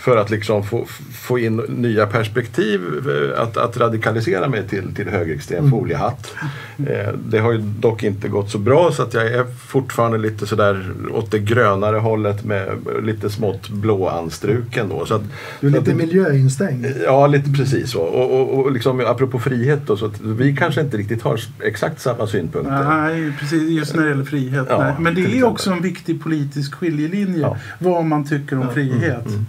för 0.07 0.17
att 0.17 0.31
liksom 0.31 0.63
få, 0.65 0.87
få 1.13 1.39
in 1.39 1.57
nya 1.69 2.07
perspektiv, 2.07 2.81
eh, 3.09 3.43
att, 3.43 3.57
att 3.57 3.77
radikalisera 3.77 4.49
mig 4.49 4.69
till, 4.69 4.95
till 4.95 5.09
högerextrem 5.09 5.59
Mm. 5.59 5.71
foliehatt. 5.71 6.35
Eh, 6.79 7.13
det 7.29 7.39
har 7.39 7.53
ju 7.53 7.59
dock 7.59 8.03
inte 8.03 8.29
gått 8.29 8.51
så 8.51 8.59
bra 8.59 8.93
så 8.93 9.03
att 9.03 9.15
jag 9.15 9.27
är 9.27 9.45
fortfarande 9.67 10.19
lite 10.19 10.47
sådär 10.47 10.91
åt 11.13 11.31
det 11.31 11.39
grönare 11.39 11.97
hållet 11.97 12.45
med 12.45 12.69
lite 13.03 13.31
smått 13.31 13.69
blåanstruken 13.69 14.89
då. 14.89 15.07
Så 15.07 15.15
att, 15.15 15.23
Du 15.61 15.67
är 15.67 15.71
att 15.71 15.79
lite 15.79 15.91
det- 15.91 16.07
miljöinstängd. 16.07 16.87
Ja, 17.05 17.27
lite 17.27 17.51
precis 17.53 17.91
så. 17.91 18.01
Och, 18.01 18.41
och, 18.41 18.59
och 18.65 18.73
liksom, 18.73 19.01
apropå 19.07 19.39
frihet 19.39 19.81
då, 19.87 19.97
så 19.97 20.07
att 20.07 20.21
vi 20.21 20.57
kanske 20.57 20.81
inte 20.81 20.97
riktigt 20.97 21.23
har 21.23 21.41
exakt 21.61 22.01
samma 22.01 22.27
synpunkter. 22.27 22.85
Nej, 22.85 23.33
precis. 23.41 23.63
Just 23.71 23.95
när 23.95 24.03
det 24.03 24.09
gäller 24.09 24.25
frihet. 24.25 24.67
Ja. 24.71 24.93
Men 25.01 25.15
det 25.15 25.21
är 25.21 25.25
exempel. 25.25 25.45
också 25.45 25.71
en 25.71 25.83
viktig 25.83 26.23
politisk 26.23 26.75
skiljelinje. 26.75 27.41
Ja. 27.41 27.57
Vad 27.79 28.05
man 28.05 28.25
tycker 28.25 28.57
om 28.57 28.63
Ja. 28.63 28.71
frihet. 28.75 29.27
Mm, 29.27 29.47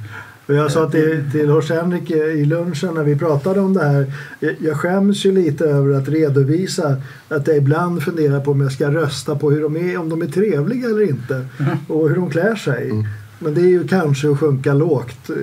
Och 0.48 0.54
jag 0.56 0.72
sa 0.72 0.90
till, 0.90 1.24
till 1.32 1.48
Lars 1.48 1.70
Henrik 1.70 2.12
eh, 2.12 2.18
i 2.18 2.46
lunchen 2.46 2.94
när 2.94 3.04
vi 3.04 3.16
pratade 3.16 3.60
om 3.60 3.74
det 3.74 3.84
här. 3.84 4.14
Jag, 4.60 4.78
skäms 4.78 5.26
ju 5.26 5.32
lite 5.32 5.66
över 5.66 5.96
att 5.96 6.10
redovisa 6.10 6.96
att 7.30 7.48
jag 7.48 7.58
ibland 7.58 8.04
funderar 8.04 8.40
på 8.40 8.52
om 8.52 8.62
jag 8.62 8.72
ska 8.72 8.92
rösta 8.92 9.36
på 9.36 9.52
hur 9.52 9.62
de 9.62 9.78
är, 9.78 9.98
om 9.98 10.10
de 10.10 10.22
är 10.22 10.28
trevliga 10.28 10.86
eller 10.88 11.10
inte. 11.10 11.46
Och 11.88 12.10
hur 12.10 12.16
de 12.16 12.30
klär 12.30 12.56
sig. 12.56 12.90
Mm. 12.90 13.06
Men 13.40 13.54
det 13.54 13.62
är 13.62 13.68
ju 13.68 13.88
kanske 13.88 14.32
att 14.32 14.40
sjunka 14.40 14.74
lågt. 14.74 15.30
eh, 15.30 15.36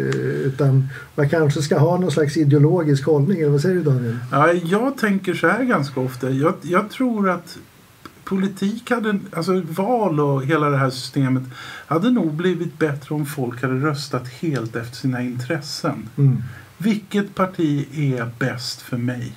Utan 0.47 0.89
man 1.15 1.29
kanske 1.29 1.63
ska 1.63 1.79
ha 1.79 1.99
någon 1.99 2.11
slags 2.11 2.37
ideologisk 2.37 3.05
hållning. 3.07 3.41
Eller 3.41 3.51
vad 3.51 3.61
säger 3.61 3.75
du 3.77 3.83
Daniel? 3.83 4.17
Ja, 4.33 4.53
jag 4.53 4.99
tänker 4.99 5.35
så 5.35 5.49
här 5.49 5.65
ganska 5.65 6.01
ofta. 6.01 6.31
Jag, 6.31 6.55
jag 6.63 6.91
tror 6.91 7.31
att 7.31 7.59
politik 8.25 8.91
hade, 8.91 9.19
alltså 9.33 9.63
val 9.69 10.21
och 10.21 10.45
hela 10.45 10.71
det 10.71 10.77
här 10.77 10.91
systemet 10.91 11.43
hade 11.87 12.11
nog 12.11 12.35
blivit 12.35 12.79
bättre 12.79 13.15
om 13.15 13.27
folk 13.27 13.63
hade 13.63 13.75
röstat 13.75 14.29
helt 14.29 14.77
efter 14.77 14.97
sina 14.97 15.23
intressen. 15.23 16.09
Mm. 16.19 16.43
Vilket 16.79 17.35
parti 17.35 17.87
är 17.93 18.31
bäst 18.39 18.83
för 18.83 18.97
mig? 18.97 19.33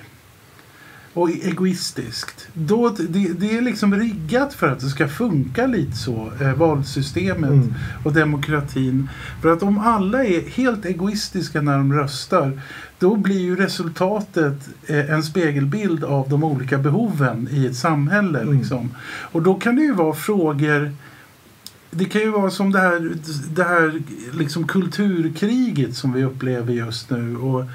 Och 1.18 1.30
egoistiskt. 1.30 2.48
Då, 2.54 2.90
det, 2.90 3.40
det 3.40 3.58
är 3.58 3.62
liksom 3.62 3.96
riggat 3.96 4.54
för 4.54 4.68
att 4.68 4.80
det 4.80 4.90
ska 4.90 5.08
funka 5.08 5.68
lite 5.68 5.98
så, 5.98 6.32
eh, 6.42 6.54
valsystemet 6.54 7.50
Mm. 7.50 7.74
och 8.04 8.14
demokratin. 8.14 9.10
För 9.42 9.54
att 9.54 9.64
om 9.64 9.80
alla 9.80 10.26
är 10.26 10.50
helt 10.50 10.86
egoistiska 10.86 11.62
när 11.62 11.78
de 11.78 11.94
röstar 11.94 12.62
då 13.00 13.16
blir 13.16 13.40
ju 13.40 13.56
resultatet 13.56 14.70
eh, 14.86 15.12
en 15.12 15.24
spegelbild 15.24 16.04
av 16.04 16.30
de 16.30 16.44
olika 16.44 16.78
behoven 16.78 17.48
i 17.52 17.66
ett 17.66 17.76
samhälle. 17.76 18.40
Mm. 18.40 18.58
Liksom. 18.58 18.90
Och 19.32 19.42
då 19.42 19.56
kan 19.56 19.76
det 19.76 19.82
ju 19.82 19.94
vara 19.94 20.14
frågor 20.14 20.92
det 21.92 22.06
kan 22.06 22.22
ju 22.22 22.32
vara 22.32 22.52
som 22.52 22.72
det 22.72 22.80
här, 22.80 23.12
det 23.50 23.64
här 23.64 24.02
liksom 24.34 24.68
kulturkriget 24.68 25.96
som 25.96 26.14
vi 26.14 26.24
upplever 26.24 26.74
just 26.74 27.10
nu. 27.10 27.38
Och 27.38 27.66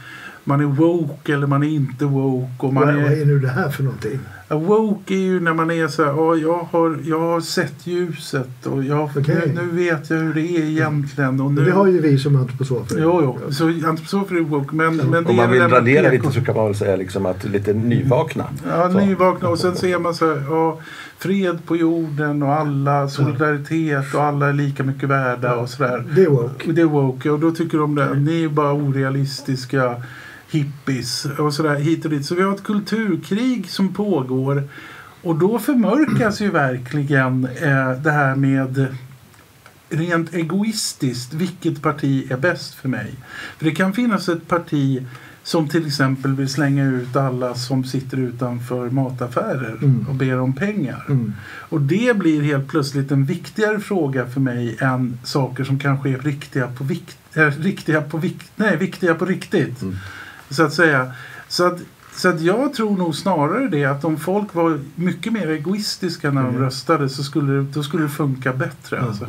man 0.45 0.61
är 0.61 0.65
woke 0.65 1.35
eller 1.35 1.47
man 1.47 1.63
är 1.63 1.69
inte 1.69 2.05
woke. 2.05 2.67
Och 2.67 2.75
man 2.75 2.87
Vad, 2.87 2.95
vad 2.95 3.13
är, 3.13 3.23
är 3.23 3.27
nu 3.27 3.39
det 3.39 3.49
här 3.49 3.69
för 3.69 3.83
någonting? 3.83 4.19
Woke 4.49 5.15
är 5.15 5.19
ju 5.19 5.41
när 5.41 5.55
man 5.55 5.71
är 5.71 5.89
så 5.89 6.05
här, 6.05 6.11
ja, 6.11 6.37
jag, 6.37 6.69
har, 6.71 6.99
jag 7.05 7.21
har 7.21 7.41
sett 7.41 7.87
ljuset 7.87 8.67
och 8.67 8.85
jag, 8.85 9.11
Okej. 9.17 9.43
nu, 9.47 9.63
nu 9.63 9.85
vet 9.85 10.11
jag 10.11 10.17
hur 10.17 10.35
det 10.35 10.41
är 10.41 10.65
egentligen. 10.65 11.41
Och 11.41 11.53
nu, 11.53 11.65
Det 11.65 11.71
har 11.73 11.87
ju 11.87 12.01
vi 12.01 12.19
som 12.19 12.37
antroposofer. 12.37 12.97
Jo, 13.03 13.21
jo. 13.47 13.53
Så 13.53 13.67
antroposofer 13.69 14.37
är 14.37 14.41
woke. 14.41 14.77
Men, 14.77 14.97
men 14.97 15.25
det 15.25 15.31
Om 15.31 15.37
man 15.37 15.51
vill 15.51 15.63
radera 15.63 16.11
lite 16.11 16.31
så 16.33 16.41
kan 16.41 16.57
man 16.57 16.65
väl 16.65 16.75
säga 16.75 16.97
liksom 16.97 17.27
att 17.27 17.45
lite 17.45 17.73
nyvakna. 17.73 18.45
Ja, 18.69 18.91
Så. 18.93 18.99
nyvakna 19.01 19.49
och 19.49 19.59
sen 19.59 19.77
ser 19.77 19.99
man 19.99 20.15
så 20.15 20.27
här, 20.35 20.43
ja, 20.51 20.79
fred 21.19 21.59
på 21.67 21.77
jorden 21.77 22.43
och 22.43 22.53
alla, 22.53 23.09
solidaritet 23.09 24.15
och 24.15 24.23
alla 24.23 24.49
är 24.49 24.53
lika 24.53 24.85
mycket 24.85 25.09
värda 25.09 25.55
och 25.57 25.69
sådär. 25.69 26.05
Det 26.17 26.23
är 26.23 26.31
woke. 26.31 26.69
Och 26.69 26.75
Det 26.75 26.81
är 26.81 26.87
woke 26.87 27.31
och 27.31 27.39
då 27.41 27.51
tycker 27.51 27.79
de 27.79 27.95
det, 27.95 28.15
ni 28.15 28.45
är 28.45 28.49
bara 28.49 28.73
orealistiska 28.73 29.97
hippies 30.53 31.25
och 31.25 31.55
sådär 31.55 31.75
hit 31.75 32.05
och 32.05 32.11
dit. 32.11 32.27
Så 32.27 32.35
vi 32.35 32.43
har 32.43 32.55
ett 32.55 32.63
kulturkrig 32.63 33.71
som 33.71 33.95
pågår 33.95 34.69
och 35.23 35.39
då 35.39 35.59
förmörkas 35.59 36.41
ju 36.41 36.51
verkligen 36.51 37.45
eh, 37.45 37.93
det 37.93 38.11
här 38.11 38.37
med 38.37 38.87
rent 39.89 40.35
egoistiskt, 40.35 41.35
vilket 41.35 41.83
parti 41.83 42.33
är 42.33 42.37
bäst 42.37 42.75
för 42.75 42.89
mig? 42.89 43.15
För 43.59 43.65
det 43.65 43.71
kan 43.71 43.93
finnas 43.93 44.29
ett 44.29 44.49
parti 44.49 45.07
som 45.43 45.69
till 45.69 45.87
exempel 45.87 46.35
vill 46.35 46.49
slänga 46.49 46.85
ut 46.85 47.17
alla 47.17 47.55
som 47.55 47.85
sitter 47.85 48.17
utanför 48.17 48.91
mataffärer 48.91 49.77
Mm. 49.83 50.07
och 50.09 50.15
ber 50.15 50.41
om 50.41 50.53
pengar. 50.53 51.05
Mm. 51.09 51.33
Och 51.45 51.81
det 51.81 52.17
blir 52.17 52.43
helt 52.43 52.69
plötsligt 52.69 53.11
en 53.11 53.25
viktigare 53.25 53.81
fråga 53.81 54.27
för 54.27 54.41
mig 54.41 54.77
än 54.81 55.19
saker 55.25 55.65
som 55.65 55.79
kanske 55.79 56.11
är 56.11 56.19
riktiga 56.19 56.67
på, 56.67 56.85
vikt, 56.85 57.19
äh, 57.35 57.47
riktiga 57.47 58.01
på, 58.03 58.19
vikt, 58.19 58.53
nej, 58.57 58.77
viktiga 58.77 59.15
på 59.15 59.25
riktigt. 59.25 59.83
Mm. 59.83 59.97
Så 60.53 60.63
att 60.63 60.73
säga. 60.73 61.13
Så 61.49 61.67
att, 61.67 61.79
så 62.17 62.29
att 62.29 62.41
jag 62.41 62.75
tror 62.75 62.97
nog 62.97 63.15
snarare 63.15 63.69
det 63.69 63.85
att 63.85 64.05
om 64.05 64.17
folk 64.17 64.55
var 64.55 64.81
mycket 64.95 65.33
mer 65.33 65.51
egoistiska 65.51 66.31
när 66.31 66.43
de 66.43 66.49
Mm. 66.51 66.63
röstade 66.63 67.09
så 67.09 67.23
skulle 67.23 67.53
det, 67.53 67.63
då 67.63 67.83
skulle 67.83 68.03
det 68.03 68.09
funka 68.09 68.53
bättre. 68.53 68.97
Ja. 68.97 69.03
Alltså. 69.03 69.27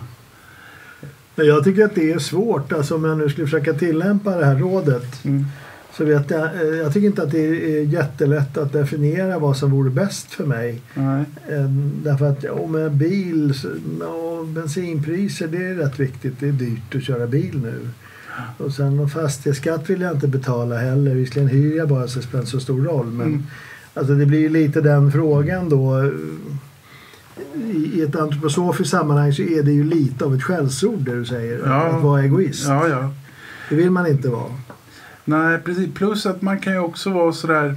Men 1.36 1.46
jag 1.48 1.64
tycker 1.64 1.86
att 1.86 1.96
det 1.96 2.12
är 2.12 2.20
svårt. 2.20 2.74
Alltså 2.74 2.96
om 2.96 3.04
jag 3.04 3.18
nu 3.18 3.30
skulle 3.30 3.48
försöka 3.48 3.74
tillämpa 3.74 4.36
det 4.38 4.46
här 4.46 4.56
rådet. 4.56 5.26
Mm. 5.26 5.46
Så 5.98 6.06
vet 6.06 6.30
jag, 6.32 6.44
eh, 6.44 6.62
jag 6.62 6.94
tycker 6.94 7.08
inte 7.08 7.24
att 7.24 7.32
det 7.32 7.40
är 7.80 7.84
jättelätt 7.84 8.58
att 8.58 8.74
definiera 8.74 9.40
vad 9.40 9.58
som 9.58 9.72
vore 9.72 9.90
bäst 9.90 10.32
för 10.32 10.46
mig. 10.46 10.82
Nej. 10.94 11.24
Eh, 11.50 11.70
Därför 12.04 12.26
att 12.26 12.44
ja, 12.44 12.68
med 12.68 12.92
bil 12.92 13.54
och 14.04 14.48
bensinpriser 14.48 15.48
det 15.48 15.58
är 15.66 15.76
rätt 15.76 16.00
viktigt. 16.00 16.40
Det 16.40 16.48
är 16.48 16.52
dyrt 16.52 16.96
att 16.96 17.04
köra 17.04 17.28
bil 17.28 17.60
nu. 17.64 17.80
Och 18.58 18.74
sen 18.74 18.98
någon 18.98 19.10
fastighetsskatt 19.10 19.90
vill 19.90 20.02
jag 20.02 20.12
inte 20.12 20.28
betala 20.28 20.78
heller. 20.78 21.16
Visserligen 21.16 21.50
hyr 21.50 21.78
jag 21.78 21.90
bara 21.90 22.08
så 22.08 22.20
det 22.20 22.26
spelar 22.26 22.40
inte 22.40 22.52
så 22.52 22.60
stor 22.60 22.84
roll. 22.84 23.06
Men, 23.06 23.28
Mm. 23.28 23.44
Alltså 23.96 24.14
det 24.14 24.26
blir 24.26 24.40
ju 24.40 24.50
lite 24.50 24.82
den 24.82 25.12
frågan 25.12 25.70
då. 25.70 26.12
I, 27.56 28.02
ett 28.02 28.16
antroposofiskt 28.16 28.92
sammanhang 28.92 29.34
så 29.34 29.42
är 29.42 29.64
det 29.64 29.72
ju 29.72 29.84
lite 29.84 30.26
av 30.26 30.36
ett 30.36 30.44
skällsord 30.44 31.00
det 31.00 31.16
du 31.16 31.26
säger. 31.26 31.62
Ja. 31.66 31.84
Att 31.84 32.04
vara 32.04 32.22
egoist. 32.22 32.68
Ja, 32.68 32.88
ja. 32.88 33.12
Det 33.70 33.76
vill 33.76 33.92
man 33.92 34.08
inte 34.08 34.30
vara. 34.30 34.52
Nej, 35.26 35.60
precis. 35.60 35.94
Plus 35.94 36.26
att 36.26 36.42
man 36.42 36.60
kan 36.60 36.74
ju 36.74 36.80
också 36.80 37.10
vara 37.10 37.34
sådär... 37.34 37.76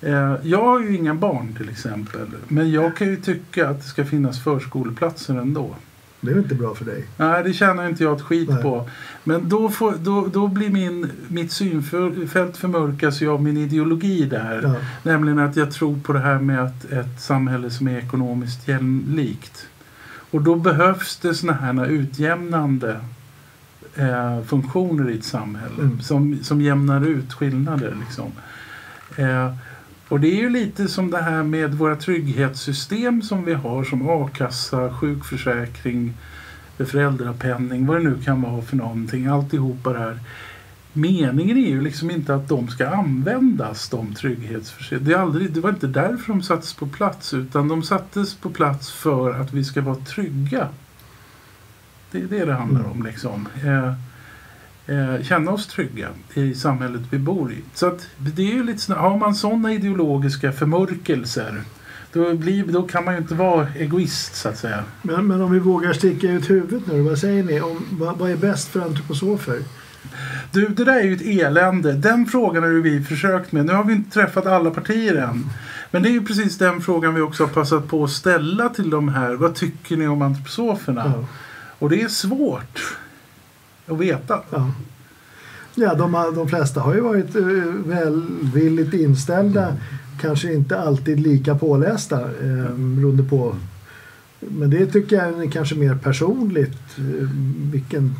Eh, 0.00 0.34
jag 0.42 0.64
har 0.64 0.80
ju 0.80 0.96
inga 0.96 1.14
barn 1.14 1.54
till 1.56 1.68
exempel. 1.68 2.26
Men 2.48 2.70
jag 2.70 2.96
kan 2.96 3.06
ju 3.06 3.16
tycka 3.16 3.68
att 3.68 3.82
det 3.82 3.88
ska 3.88 4.04
finnas 4.04 4.44
förskoleplatser 4.44 5.34
ändå. 5.34 5.74
Det 6.24 6.32
är 6.32 6.38
inte 6.38 6.54
bra 6.54 6.74
för 6.74 6.84
dig. 6.84 7.04
Nej, 7.16 7.44
det 7.44 7.52
tjänar 7.52 7.88
inte 7.88 8.04
jag 8.04 8.16
ett 8.16 8.22
skit 8.22 8.48
Nej. 8.48 8.62
på. 8.62 8.88
Men 9.24 9.48
då, 9.48 9.68
får, 9.68 9.94
då, 9.98 10.26
då 10.26 10.48
blir 10.48 10.70
min, 10.70 11.10
mitt 11.28 11.52
synfält 11.52 12.56
förmörkas 12.56 13.22
ju 13.22 13.30
av 13.30 13.42
min 13.42 13.56
ideologi 13.56 14.24
där. 14.24 14.60
Ja. 14.62 14.74
Nämligen 15.02 15.38
att 15.38 15.56
jag 15.56 15.72
tror 15.72 16.00
på 16.00 16.12
det 16.12 16.18
här 16.18 16.38
med 16.38 16.64
att 16.64 16.84
ett 16.84 17.20
samhälle 17.20 17.70
som 17.70 17.88
är 17.88 17.98
ekonomiskt 17.98 18.68
jämlikt. 18.68 19.66
Och 20.30 20.42
då 20.42 20.56
behövs 20.56 21.16
det 21.16 21.34
såna 21.34 21.52
här 21.52 21.86
utjämnande 21.86 23.00
eh, 23.94 24.42
funktioner 24.42 25.10
i 25.10 25.18
ett 25.18 25.24
samhälle. 25.24 25.82
Mm. 25.82 26.00
Som, 26.00 26.38
som 26.42 26.60
jämnar 26.60 27.06
ut 27.06 27.32
skillnader. 27.32 27.96
Liksom. 28.06 28.32
Eh, 29.16 29.54
och 30.08 30.20
det 30.20 30.28
är 30.28 30.36
ju 30.36 30.50
lite 30.50 30.88
som 30.88 31.10
det 31.10 31.22
här 31.22 31.42
med 31.42 31.74
våra 31.74 31.96
trygghetssystem 31.96 33.22
som 33.22 33.44
vi 33.44 33.54
har 33.54 33.84
som 33.84 34.08
a-kassa, 34.08 34.92
sjukförsäkring, 34.92 36.12
föräldrapenning, 36.78 37.86
vad 37.86 37.96
det 37.96 38.02
nu 38.02 38.22
kan 38.24 38.42
vara 38.42 38.62
för 38.62 38.76
någonting. 38.76 39.26
Alltihopa 39.26 39.92
det 39.92 39.98
här. 39.98 40.18
Meningen 40.92 41.56
är 41.56 41.68
ju 41.68 41.80
liksom 41.80 42.10
inte 42.10 42.34
att 42.34 42.48
de 42.48 42.68
ska 42.68 42.88
användas, 42.88 43.88
de 43.88 44.14
trygghetsförsäkringarna. 44.14 45.26
Det, 45.26 45.48
det 45.48 45.60
var 45.60 45.70
inte 45.70 45.86
därför 45.86 46.32
de 46.32 46.42
sattes 46.42 46.74
på 46.74 46.86
plats 46.86 47.34
utan 47.34 47.68
de 47.68 47.82
sattes 47.82 48.34
på 48.34 48.50
plats 48.50 48.92
för 48.92 49.40
att 49.40 49.52
vi 49.52 49.64
ska 49.64 49.80
vara 49.80 49.96
trygga. 49.96 50.68
Det 52.10 52.18
är 52.18 52.26
det 52.26 52.44
det 52.44 52.54
handlar 52.54 52.84
om. 52.84 53.02
Liksom. 53.02 53.48
Eh, 53.64 53.92
eh, 54.86 55.22
känna 55.22 55.50
oss 55.50 55.66
trygga 55.66 56.08
i 56.34 56.54
samhället 56.54 57.02
vi 57.10 57.18
bor 57.18 57.52
i. 57.52 57.58
Så 57.74 57.86
att 57.86 58.08
det 58.16 58.58
är 58.58 58.64
lite 58.64 58.94
har 58.94 59.18
man 59.18 59.34
sådana 59.34 59.72
ideologiska 59.72 60.52
förmörkelser 60.52 61.62
då, 62.14 62.34
blir, 62.34 62.64
då 62.64 62.82
kan 62.82 63.04
man 63.04 63.14
ju 63.14 63.20
inte 63.20 63.34
vara 63.34 63.68
egoist 63.78 64.36
så 64.36 64.48
att 64.48 64.58
säga. 64.58 64.84
Men, 65.02 65.26
men 65.26 65.42
om 65.42 65.52
vi 65.52 65.58
vågar 65.58 65.92
sticka 65.92 66.30
ut 66.30 66.50
huvudet 66.50 66.86
nu. 66.86 67.02
Vad 67.02 67.18
säger 67.18 67.42
ni? 67.42 67.60
Om, 67.60 67.86
vad, 67.90 68.18
vad 68.18 68.30
är 68.30 68.36
bäst 68.36 68.68
för 68.68 68.80
antroposofer? 68.80 69.62
Du, 70.52 70.68
det 70.68 70.84
där 70.84 70.96
är 70.96 71.02
ju 71.02 71.14
ett 71.14 71.44
elände. 71.44 71.92
Den 71.92 72.26
frågan 72.26 72.62
har 72.62 72.70
vi 72.70 73.02
försökt 73.02 73.52
med. 73.52 73.66
Nu 73.66 73.72
har 73.72 73.84
vi 73.84 73.92
inte 73.92 74.10
träffat 74.10 74.46
alla 74.46 74.70
partier 74.70 75.14
än. 75.14 75.46
Men 75.90 76.02
det 76.02 76.08
är 76.08 76.12
ju 76.12 76.24
precis 76.24 76.58
den 76.58 76.80
frågan 76.80 77.14
vi 77.14 77.20
också 77.20 77.44
har 77.44 77.50
passat 77.50 77.88
på 77.88 78.04
att 78.04 78.10
ställa 78.10 78.68
till 78.68 78.90
de 78.90 79.08
här. 79.08 79.34
Vad 79.34 79.54
tycker 79.54 79.96
ni 79.96 80.06
om 80.06 80.22
antroposoferna? 80.22 81.12
Ja. 81.16 81.26
Och 81.78 81.90
det 81.90 82.02
är 82.02 82.08
svårt 82.08 82.96
att 83.86 83.98
veta. 83.98 84.40
Ja. 84.50 84.70
Ja, 85.74 85.94
de, 85.94 86.12
de 86.34 86.48
flesta 86.48 86.80
har 86.80 86.94
ju 86.94 87.00
varit 87.00 87.36
eh, 87.36 87.42
välvilligt 87.86 88.94
inställda. 88.94 89.76
Kanske 90.20 90.52
inte 90.52 90.80
alltid 90.80 91.20
lika 91.20 91.54
pålästa 91.54 92.20
eh, 92.20 92.74
beroende 92.76 93.22
på. 93.22 93.56
Men 94.40 94.70
det 94.70 94.86
tycker 94.86 95.16
jag 95.16 95.44
är 95.44 95.50
kanske 95.50 95.74
mer 95.74 95.94
personligt. 95.94 96.98
Eh, 96.98 97.28
vilken, 97.72 98.14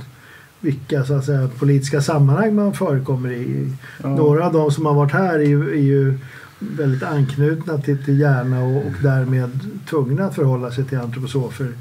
vilka 0.60 1.04
så 1.04 1.14
att 1.14 1.24
säga, 1.24 1.50
politiska 1.58 2.00
sammanhang 2.00 2.54
man 2.54 2.74
förekommer 2.74 3.32
i. 3.32 3.72
Ja. 4.02 4.08
Några 4.08 4.46
av 4.46 4.52
de 4.52 4.70
som 4.70 4.86
har 4.86 4.94
varit 4.94 5.12
här 5.12 5.34
är 5.34 5.46
ju, 5.46 5.70
är 5.70 5.82
ju 5.82 6.18
väldigt 6.58 7.02
anknutna 7.02 7.78
till, 7.78 8.04
till 8.04 8.20
Järna 8.20 8.64
och, 8.64 8.76
och 8.76 9.02
därmed 9.02 9.60
tvungna 9.90 10.24
att 10.24 10.34
förhålla 10.34 10.70
sig 10.70 10.84
till 10.84 10.98
antroposofer. 10.98 11.72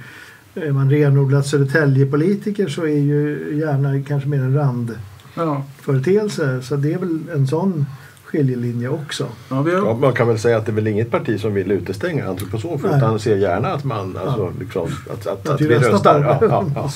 Är 0.55 0.71
man 0.71 0.89
renodlat 0.89 1.47
Södertäljepolitiker 1.47 2.67
så 2.67 2.83
är 2.83 2.87
ju 2.99 3.47
Järna 3.59 4.03
kanske 4.07 4.29
mer 4.29 4.39
en 4.39 4.53
randföreteelse. 4.55 6.53
Ja. 6.55 6.61
Så 6.61 6.75
det 6.75 6.93
är 6.93 6.97
väl 6.97 7.19
en 7.33 7.47
sån 7.47 7.85
skiljelinje 8.23 8.89
också. 8.89 9.27
Ja, 9.49 9.61
vi 9.61 9.71
har, 9.75 9.87
Ja, 9.87 9.93
man 9.93 10.13
kan 10.13 10.27
väl 10.27 10.39
säga 10.39 10.57
att 10.57 10.65
det 10.65 10.71
är 10.71 10.73
väl 10.73 10.87
inget 10.87 11.11
parti 11.11 11.41
som 11.41 11.53
vill 11.53 11.71
utestänga 11.71 12.27
antroposofer 12.29 12.87
Nej. 12.89 12.97
utan 12.97 13.19
ser 13.19 13.37
gärna 13.37 13.67
att 13.67 13.83
man 13.83 14.17
alltså, 14.17 14.41
Ja. 14.41 14.51
liksom, 14.59 14.87
att, 15.13 15.27
att, 15.27 15.27
Att 15.27 15.49
att 15.49 15.61
vi 15.61 15.67
röstar 15.69 16.37
Ja. 16.41 16.89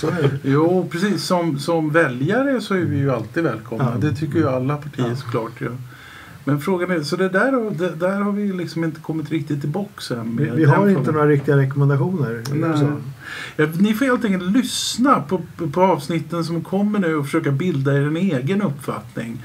Jo, 0.44 0.88
precis. 0.92 1.24
Som, 1.24 1.60
som 1.60 1.90
väljare 1.92 2.62
så 2.62 2.74
är 2.74 2.80
vi 2.86 2.98
ju 2.98 3.12
alltid 3.12 3.44
välkomna. 3.44 3.92
Ja. 4.02 4.08
Det 4.10 4.16
tycker 4.16 4.40
ju 4.40 4.50
alla 4.50 4.76
partier 4.78 5.08
Ja. 5.10 5.16
såklart. 5.16 5.52
Ja. 5.60 5.68
Men 6.48 6.62
frågan 6.62 6.92
är, 6.92 7.04
så 7.04 7.16
det 7.16 7.30
där, 7.30 7.72
det, 7.72 7.96
där 7.96 8.22
har 8.22 8.32
vi 8.32 8.54
liksom 8.54 8.84
inte 8.84 9.02
kommit 9.02 9.32
riktigt 9.32 9.62
till 9.62 9.70
boxen. 9.70 10.38
Vi, 10.38 10.50
vi 10.50 10.66
har 10.66 10.90
inte 10.90 11.12
några 11.12 11.28
riktiga 11.28 11.58
rekommendationer. 11.58 12.44
Ja, 13.56 13.68
ni 13.80 13.94
får 13.94 14.06
helt 14.06 14.26
enkelt 14.26 14.52
lyssna 14.52 15.22
på, 15.22 15.42
på 15.74 15.82
avsnitten 15.82 16.44
som 16.44 16.64
kommer 16.64 17.00
nu 17.00 17.16
och 17.16 17.26
försöka 17.26 17.52
bilda 17.52 17.94
er 17.94 18.02
en 18.02 18.18
egen 18.18 18.62
uppfattning. 18.62 19.44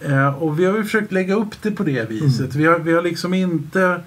Eh, 0.00 0.42
och 0.42 0.60
vi 0.60 0.64
har 0.64 0.76
ju 0.76 0.84
försökt 0.84 1.12
lägga 1.12 1.34
upp 1.34 1.62
det 1.62 1.70
på 1.70 1.82
det 1.82 2.10
viset. 2.10 2.54
Vi, 2.54 2.66
har, 2.66 2.78
vi 2.78 2.92
har 2.92 3.02
liksom 3.02 3.34
inte 3.34 4.00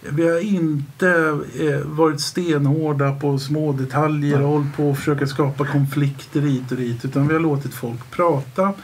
vi 0.00 0.28
har 0.28 0.40
inte 0.40 1.38
eh, 1.60 1.86
varit 1.86 2.20
stenhårda 2.20 3.14
på 3.14 3.38
små 3.38 3.72
detaljer 3.72 4.42
och 4.42 4.48
hållit 4.48 4.76
på 4.76 4.90
att 4.90 4.98
försöka 4.98 5.26
skapa 5.26 5.66
konflikter 5.66 6.40
hit 6.40 6.70
och 6.70 6.76
dit. 6.76 7.04
Utan 7.04 7.28
vi 7.28 7.34
har 7.34 7.40
låtit 7.40 7.74
folk 7.74 8.10
prata. 8.10 8.74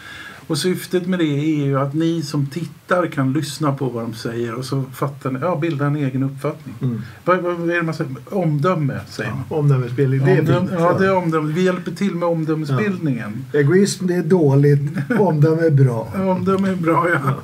Och 0.46 0.58
syftet 0.58 1.06
med 1.06 1.18
det 1.18 1.24
är 1.24 1.64
ju 1.64 1.78
att 1.78 1.94
ni 1.94 2.22
som 2.22 2.46
tittar 2.46 3.06
kan 3.06 3.32
lyssna 3.32 3.72
på 3.72 3.88
vad 3.88 4.04
de 4.04 4.14
säger 4.14 4.54
och 4.54 4.64
så 4.64 4.84
fattar 4.94 5.30
ni, 5.30 5.38
ja, 5.40 5.56
bilda 5.56 5.86
en 5.86 5.96
egen 5.96 6.22
uppfattning. 6.22 6.74
Mm. 6.82 7.02
Vad, 7.24 7.38
vad, 7.38 7.54
vad 7.54 7.70
är 7.70 7.74
det 7.74 7.82
man 7.82 7.94
säger? 7.94 8.12
Omdöme 8.30 9.00
säger 9.08 9.30
man. 9.30 9.44
Omdömesbildning, 9.48 10.24
det 10.24 10.32
är 10.32 10.40
Omdöme, 10.40 10.68
fint. 10.68 10.80
ja, 10.80 10.96
det 10.98 11.06
är 11.06 11.16
omdöme. 11.16 11.52
Vi 11.52 11.62
hjälper 11.62 11.90
till 11.90 12.14
med 12.14 12.28
omdömesbildningen. 12.28 13.44
Egoism 13.52 14.06
det 14.06 14.14
är 14.14 14.22
dåligt, 14.22 14.80
omdöme 15.18 15.62
är 15.62 15.70
bra. 15.70 16.08
Ja. 16.14 16.24
Omdöme 16.30 16.68
är 16.70 16.76
bra, 16.76 17.08
ja. 17.08 17.34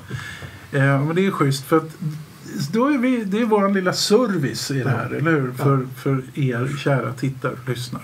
ja. 0.79 1.05
Men 1.05 1.17
det 1.17 1.27
är 1.27 1.31
schysst 1.31 1.65
för 1.65 1.77
att 1.77 1.97
då 2.73 2.87
är 2.87 2.99
vi, 2.99 3.25
det 3.25 3.41
är 3.41 3.45
vår 3.45 3.69
lilla 3.69 3.93
service 3.93 4.71
i 4.71 4.79
det 4.83 4.91
här, 4.91 5.11
eller 5.11 5.31
hur? 5.31 5.53
För, 5.53 5.87
för 5.97 6.23
er 6.35 6.77
kära 6.79 7.13
tittare 7.13 7.53
och 7.53 7.69
lyssnare. 7.69 8.03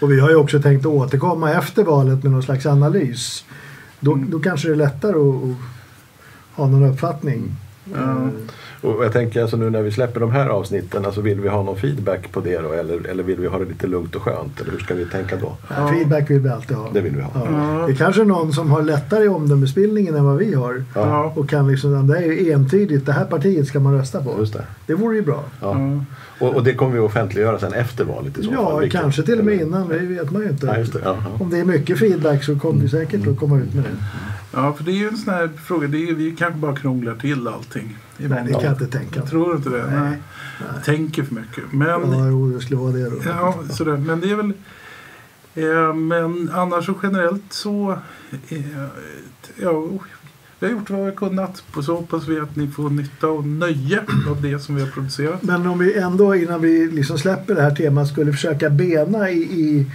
Och 0.00 0.12
vi 0.12 0.20
har 0.20 0.30
ju 0.30 0.36
också 0.36 0.62
tänkt 0.62 0.86
återkomma 0.86 1.52
efter 1.52 1.84
valet 1.84 2.22
med 2.22 2.32
någon 2.32 2.42
slags 2.42 2.66
analys. 2.66 3.44
Då, 4.04 4.12
Mm. 4.12 4.30
då 4.30 4.40
kanske 4.40 4.68
det 4.68 4.74
är 4.74 4.76
lättare 4.76 5.16
att, 5.16 5.44
att 5.44 6.56
ha 6.56 6.66
någon 6.66 6.90
uppfattning. 6.90 7.50
Ja. 7.94 8.30
Och 8.84 9.04
jag 9.04 9.12
tänker 9.12 9.42
alltså 9.42 9.56
nu 9.56 9.70
när 9.70 9.82
vi 9.82 9.90
släpper 9.90 10.20
de 10.20 10.30
här 10.30 10.48
avsnitten, 10.48 11.04
alltså 11.04 11.20
vill 11.20 11.40
vi 11.40 11.48
ha 11.48 11.62
någon 11.62 11.76
feedback 11.76 12.32
på 12.32 12.40
det 12.40 12.58
då? 12.58 12.72
Eller, 12.72 13.06
eller 13.06 13.22
vill 13.22 13.40
vi 13.40 13.46
ha 13.46 13.58
det 13.58 13.64
lite 13.64 13.86
lugnt 13.86 14.14
och 14.14 14.22
skönt? 14.22 14.60
Eller 14.60 14.72
hur 14.72 14.78
ska 14.78 14.94
vi 14.94 15.04
tänka 15.04 15.36
då? 15.36 15.56
Ja. 15.68 15.88
Feedback 15.88 16.30
vill 16.30 16.40
vi 16.40 16.48
alltid 16.48 16.76
ha. 16.76 16.90
Det 16.92 17.00
vill 17.00 17.16
vi 17.16 17.22
ha. 17.22 17.30
Ja. 17.34 17.46
Ja. 17.50 17.86
Det 17.86 17.92
är 17.92 17.96
kanske 17.96 18.24
någon 18.24 18.52
som 18.52 18.70
har 18.70 18.82
lättare 18.82 19.24
i 19.24 19.28
omdömesbildningen 19.28 20.14
än 20.14 20.24
vad 20.24 20.36
vi 20.36 20.54
har. 20.54 20.84
Ja. 20.94 21.32
Och 21.36 21.48
kan 21.48 21.70
liksom, 21.70 22.06
det 22.06 22.18
är 22.18 22.22
ju 22.22 22.52
entydigt, 22.52 23.06
det 23.06 23.12
här 23.12 23.24
partiet 23.24 23.66
ska 23.66 23.80
man 23.80 23.98
rösta 23.98 24.22
på. 24.22 24.34
Just 24.38 24.52
det. 24.52 24.64
Det 24.86 24.94
vore 24.94 25.16
ju 25.16 25.22
bra. 25.22 25.44
Ja. 25.60 25.80
Ja. 25.80 26.04
Och, 26.46 26.54
och 26.54 26.64
det 26.64 26.74
kommer 26.74 26.92
vi 26.92 26.98
offentliggöra 26.98 27.58
sen 27.58 27.72
efter 27.72 28.04
valet 28.04 28.38
i 28.38 28.42
så 28.42 28.50
fall? 28.50 28.84
Ja, 28.84 28.88
kanske 28.90 29.22
till 29.22 29.38
och 29.38 29.44
med 29.44 29.60
innan, 29.60 29.88
det 29.88 29.98
vet 29.98 30.30
man 30.30 30.42
ju 30.42 30.48
inte. 30.48 30.66
Ja, 30.66 30.78
just 30.78 30.92
det. 30.92 31.00
Ja, 31.04 31.16
ja. 31.24 31.44
Om 31.44 31.50
det 31.50 31.58
är 31.58 31.64
mycket 31.64 31.98
feedback 31.98 32.44
så 32.44 32.58
kommer 32.58 32.82
vi 32.82 32.88
säkert 32.88 33.26
att 33.26 33.38
komma 33.38 33.58
ut 33.58 33.74
med 33.74 33.84
det. 33.84 33.90
Ja, 34.54 34.72
för 34.72 34.84
det 34.84 34.90
är 34.90 34.94
ju 34.94 35.08
en 35.08 35.16
sån 35.16 35.34
här 35.34 35.50
fråga. 35.64 35.88
Det 35.88 36.08
är, 36.08 36.14
vi 36.14 36.36
kanske 36.36 36.58
bara 36.58 36.76
krånglar 36.76 37.14
till 37.14 37.48
allting. 37.48 37.98
i 38.18 38.28
Nej, 38.28 38.44
det 38.46 38.52
kan 38.52 38.62
jag 38.62 38.72
inte 38.72 38.86
tänka. 38.86 39.20
Jag 39.20 39.30
tror 39.30 39.56
inte 39.56 39.68
det. 39.68 39.86
Nej. 39.86 40.18
Nej. 40.60 40.82
Tänker 40.84 41.22
för 41.22 41.34
mycket. 41.34 41.72
Men, 41.72 41.88
Ja, 42.12 42.28
jo, 42.28 42.50
det 42.50 42.60
skulle 42.60 42.80
vara 42.80 42.92
det 42.92 43.10
då. 43.10 43.16
Ja, 43.24 43.54
sådär. 43.70 43.96
Men 43.96 44.20
det 44.20 44.30
är 44.30 44.36
väl... 44.36 44.52
Eh, 45.54 45.94
men 45.94 46.50
annars 46.54 46.86
så 46.86 46.94
generellt 47.02 47.52
så... 47.52 47.98
Eh, 48.48 48.84
ja, 49.56 49.88
vi 50.58 50.66
har 50.66 50.72
gjort 50.72 50.90
vad 50.90 51.00
vi 51.00 51.04
har 51.04 51.12
kunnat. 51.12 51.64
Och 51.74 51.84
så 51.84 51.94
hoppas 51.94 52.28
vi 52.28 52.40
att 52.40 52.56
ni 52.56 52.68
får 52.68 52.90
nytta 52.90 53.28
och 53.28 53.46
nöje 53.46 54.00
av 54.30 54.42
det 54.42 54.58
som 54.58 54.74
vi 54.74 54.82
har 54.82 54.88
producerat. 54.88 55.42
Men 55.42 55.66
om 55.66 55.78
vi 55.78 55.94
ändå 55.94 56.34
innan 56.34 56.60
vi 56.60 56.90
liksom 56.90 57.18
släpper 57.18 57.54
det 57.54 57.62
här 57.62 57.74
temat 57.74 58.08
skulle 58.08 58.32
försöka 58.32 58.70
bena 58.70 59.30
i, 59.30 59.42
i 59.42 59.86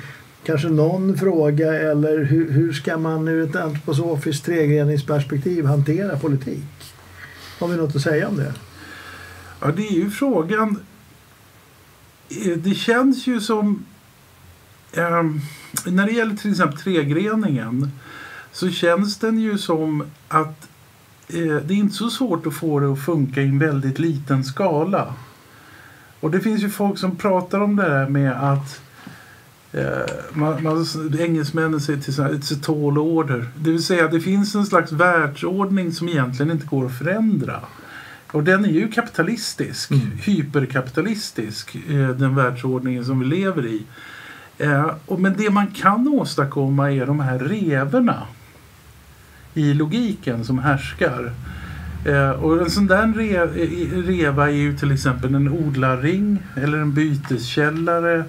kanske 0.44 0.70
någon 0.70 1.18
fråga 1.18 1.74
eller 1.74 2.24
hur, 2.24 2.52
hur 2.52 2.74
ska 2.74 2.98
man 2.98 3.28
ur 3.28 3.50
ett 3.50 3.56
antroposofiskt 3.56 4.46
tregreningsperspektiv 4.46 5.66
hantera 5.66 6.20
politik? 6.20 6.94
Har 7.60 7.68
vi 7.68 7.78
något 7.78 7.96
att 7.96 8.02
säga 8.02 8.28
om 8.28 8.38
det? 8.38 8.54
Ja, 9.60 9.72
det 9.72 9.88
är 9.88 9.94
ju 9.94 10.10
frågan. 10.10 10.80
Eh, 12.30 12.58
det 12.58 12.76
känns 12.76 13.28
ju 13.28 13.42
som... 13.42 13.86
Eh, 14.92 15.24
när 15.86 16.06
det 16.06 16.12
gäller 16.12 16.36
till 16.36 16.52
exempel 16.52 16.80
tregreningen 16.80 17.92
så 18.52 18.70
känns 18.70 19.18
den 19.18 19.40
ju 19.40 19.58
som 19.58 20.04
att 20.28 20.70
eh, 21.28 21.56
det 21.56 21.74
är 21.74 21.78
inte 21.78 21.96
så 21.96 22.10
svårt 22.10 22.48
att 22.48 22.54
få 22.54 22.80
det 22.80 22.92
att 22.92 23.06
funka 23.06 23.42
i 23.42 23.48
en 23.48 23.60
väldigt 23.60 24.00
liten 24.00 24.44
skala. 24.44 25.14
Och 26.20 26.32
det 26.32 26.40
finns 26.40 26.64
ju 26.64 26.70
folk 26.70 26.98
som 26.98 27.16
pratar 27.16 27.60
om 27.60 27.76
det 27.76 27.84
här 27.84 28.10
med 28.10 28.52
att 28.52 28.82
eh, 28.82 28.89
man, 30.34 30.64
man, 30.64 30.86
engelsmännen 31.20 31.80
säger 31.82 32.00
till 32.00 32.10
exempel 32.10 32.38
it's 32.38 32.54
a 32.54 32.60
tall 32.64 32.98
order. 32.98 33.46
Det 33.56 33.72
vill 33.72 33.84
säga 33.84 34.08
det 34.08 34.20
finns 34.20 34.56
en 34.56 34.66
slags 34.66 34.92
världsordning 34.92 35.92
som 35.92 36.10
egentligen 36.10 36.52
inte 36.52 36.66
går 36.66 36.86
att 36.86 36.98
förändra. 36.98 37.60
Och 38.32 38.44
den 38.44 38.66
är 38.66 38.70
ju 38.70 38.88
kapitalistisk, 38.92 39.92
Mm. 39.92 40.12
hyperkapitalistisk, 40.24 41.76
eh, 41.76 42.10
den 42.10 42.36
världsordningen 42.36 43.06
som 43.06 43.20
vi 43.20 43.26
lever 43.26 43.66
i. 43.66 43.84
Eh, 44.58 44.92
men 45.18 45.36
det 45.38 45.50
man 45.50 45.68
kan 45.68 46.08
åstadkomma 46.08 46.92
är 46.92 47.06
de 47.06 47.20
här 47.20 47.40
revorna 47.40 48.24
i 49.54 49.74
logiken 49.74 50.46
som 50.46 50.60
härskar. 50.60 51.32
Eh, 52.06 52.30
och 52.30 52.62
en 52.62 52.70
sån 52.70 52.88
där 52.88 53.14
reva 54.04 54.48
är 54.48 54.54
ju 54.56 54.78
till 54.78 54.92
exempel 54.92 55.36
en 55.36 55.50
odlarring 55.50 56.44
eller 56.56 56.78
en 56.78 56.94
byteskällare. 56.94 58.24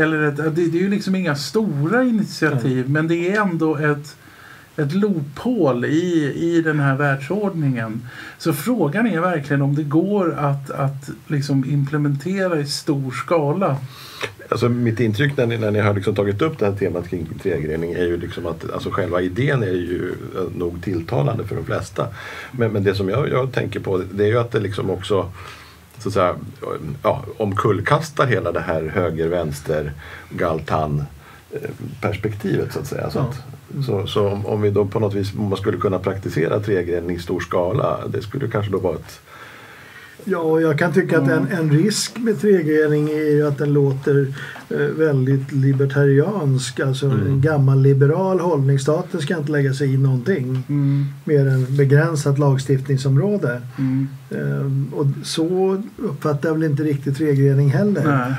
Eller 0.00 0.22
ett, 0.22 0.36
det, 0.36 0.50
det 0.50 0.78
är 0.78 0.82
ju 0.82 0.90
liksom 0.90 1.14
inga 1.14 1.34
stora 1.34 2.04
initiativ 2.04 2.90
men 2.90 3.08
det 3.08 3.30
är 3.30 3.40
ändå 3.40 3.76
ett, 3.76 4.16
ett 4.76 4.92
loophål 4.92 5.84
i, 5.84 6.32
i 6.36 6.62
den 6.62 6.80
här 6.80 6.96
världsordningen. 6.96 8.02
Så 8.38 8.52
frågan 8.52 9.06
är 9.06 9.20
verkligen 9.20 9.62
om 9.62 9.74
det 9.74 9.82
går 9.82 10.34
att, 10.38 10.70
att 10.70 11.10
liksom 11.26 11.64
implementera 11.64 12.60
i 12.60 12.66
stor 12.66 13.10
skala. 13.10 13.76
Alltså 14.48 14.68
mitt 14.68 15.00
intryck 15.00 15.36
när 15.36 15.46
ni, 15.46 15.58
när 15.58 15.70
ni 15.70 15.78
har 15.78 15.94
liksom 15.94 16.14
tagit 16.14 16.42
upp 16.42 16.58
det 16.58 16.66
här 16.66 16.72
temat 16.72 17.08
kring 17.08 17.26
trägrening 17.42 17.92
är 17.92 18.04
ju 18.04 18.16
liksom 18.16 18.46
att 18.46 18.72
alltså 18.72 18.90
själva 18.90 19.20
idén 19.20 19.62
är 19.62 19.66
ju 19.66 20.14
eh, 20.36 20.58
nog 20.58 20.82
tilltalande 20.82 21.44
för 21.44 21.56
de 21.56 21.64
flesta. 21.64 22.06
Men, 22.52 22.72
men 22.72 22.84
det 22.84 22.94
som 22.94 23.08
jag, 23.08 23.28
jag 23.28 23.52
tänker 23.52 23.80
på 23.80 24.02
det 24.12 24.24
är 24.24 24.28
ju 24.28 24.38
att 24.38 24.52
det 24.52 24.60
liksom 24.60 24.90
också 24.90 25.32
så 26.02 26.08
att 26.08 26.14
säga, 26.14 26.36
ja, 27.02 27.24
omkullkastar 27.36 28.26
hela 28.26 28.52
det 28.52 28.60
här 28.60 28.82
höger-vänster 28.82 29.92
galtan 30.30 31.04
eh, 31.50 31.70
perspektivet 32.00 32.72
så 32.72 32.78
att 32.78 32.86
säga. 32.86 33.10
Så, 33.10 33.18
att, 33.18 33.42
så, 33.86 34.06
så 34.06 34.28
om, 34.44 34.62
vi 34.62 34.70
då 34.70 34.84
på 34.84 35.00
något 35.00 35.14
vis 35.14 35.34
man 35.34 35.56
skulle 35.56 35.78
kunna 35.78 35.98
praktisera 35.98 36.60
trägrening 36.60 37.16
i 37.16 37.18
stor 37.18 37.40
skala 37.40 38.06
det 38.06 38.22
skulle 38.22 38.48
kanske 38.48 38.72
då 38.72 38.78
vara 38.78 38.94
ett 38.94 39.20
Ja, 40.24 40.38
och 40.38 40.62
jag 40.62 40.78
kan 40.78 40.92
tycka 40.92 41.18
att 41.18 41.28
en, 41.28 41.46
en 41.48 41.70
risk 41.70 42.18
med 42.18 42.40
tregrening 42.40 43.08
är 43.08 43.30
ju 43.30 43.46
att 43.46 43.58
den 43.58 43.72
låter 43.72 44.26
eh, 44.70 44.76
väldigt 44.78 45.52
libertariansk. 45.52 46.80
Alltså 46.80 47.06
en 47.06 47.40
gammal 47.40 47.82
liberal 47.82 48.40
hållning. 48.40 48.78
Staten 48.78 49.20
ska 49.20 49.36
inte 49.38 49.52
lägga 49.52 49.74
sig 49.74 49.94
i 49.94 49.98
någonting 49.98 50.62
Mm, 50.68 51.04
mer 51.24 51.46
än 51.46 51.76
begränsat 51.76 52.38
lagstiftningsområde. 52.38 53.62
mm, 53.78 54.08
Eh, 54.32 54.94
och 54.98 55.06
så 55.24 55.82
uppfattar 55.96 56.48
jag 56.48 56.54
väl 56.54 56.70
inte 56.70 56.82
riktigt 56.82 57.16
tregrening 57.16 57.70
heller. 57.70 58.04
nej. 58.04 58.34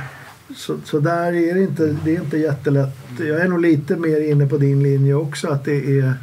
Så, 0.55 0.75
så 0.83 0.99
där 0.99 1.33
är 1.33 1.53
det 1.55 1.61
inte, 1.61 1.95
det 2.05 2.15
är 2.15 2.21
inte 2.21 2.37
jättelätt. 2.37 2.97
Jag 3.19 3.41
är 3.41 3.47
nog 3.47 3.61
lite 3.61 3.95
mer 3.95 4.31
inne 4.31 4.47
på 4.47 4.57
din 4.57 4.83
linje 4.83 5.13
också 5.13 5.47
att 5.47 5.65
det, 5.65 5.99
är, 5.99 6.13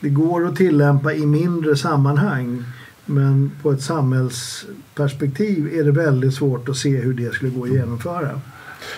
det 0.00 0.08
går 0.08 0.46
att 0.46 0.56
tillämpa 0.56 1.14
i 1.14 1.26
mindre 1.26 1.76
sammanhang. 1.76 2.64
Men 3.06 3.50
på 3.62 3.72
ett 3.72 3.82
samhällsperspektiv 3.82 5.74
är 5.74 5.84
det 5.84 5.92
väldigt 5.92 6.34
svårt 6.34 6.68
att 6.68 6.76
se 6.76 6.96
hur 7.00 7.14
det 7.14 7.34
skulle 7.34 7.50
gå 7.50 7.64
att 7.64 7.70
genomföra. 7.70 8.40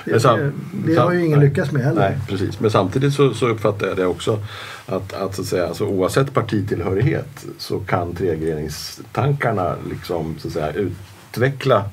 Det, 0.05 0.11
Men 0.11 0.21
sam- 0.21 0.53
det, 0.73 0.93
det 0.95 1.01
har 1.01 1.13
ju 1.13 1.25
ingen 1.27 1.39
nej. 1.39 1.49
lyckats 1.49 1.73
med 1.73 1.83
heller. 1.85 2.01
Nej, 2.01 2.19
precis. 2.29 2.61
Men 2.61 2.71
samtidigt 2.71 3.15
så, 3.15 3.35
så 3.35 3.49
uppfattar 3.49 3.87
jag 3.87 3.97
det 3.97 4.07
också 4.07 4.41
att, 4.87 5.13
att, 5.13 5.35
så 5.35 5.43
att 5.43 5.49
säga, 5.49 5.67
alltså, 5.69 5.85
oavsett 5.85 6.35
partitillhörighet 6.35 7.47
så 7.59 7.79
kan 7.79 8.15
tregreningstankarna 8.15 9.75
liksom, 9.91 10.35
så 10.39 10.49
att 10.49 10.55
säga, 10.55 10.73
utveckla 10.73 11.85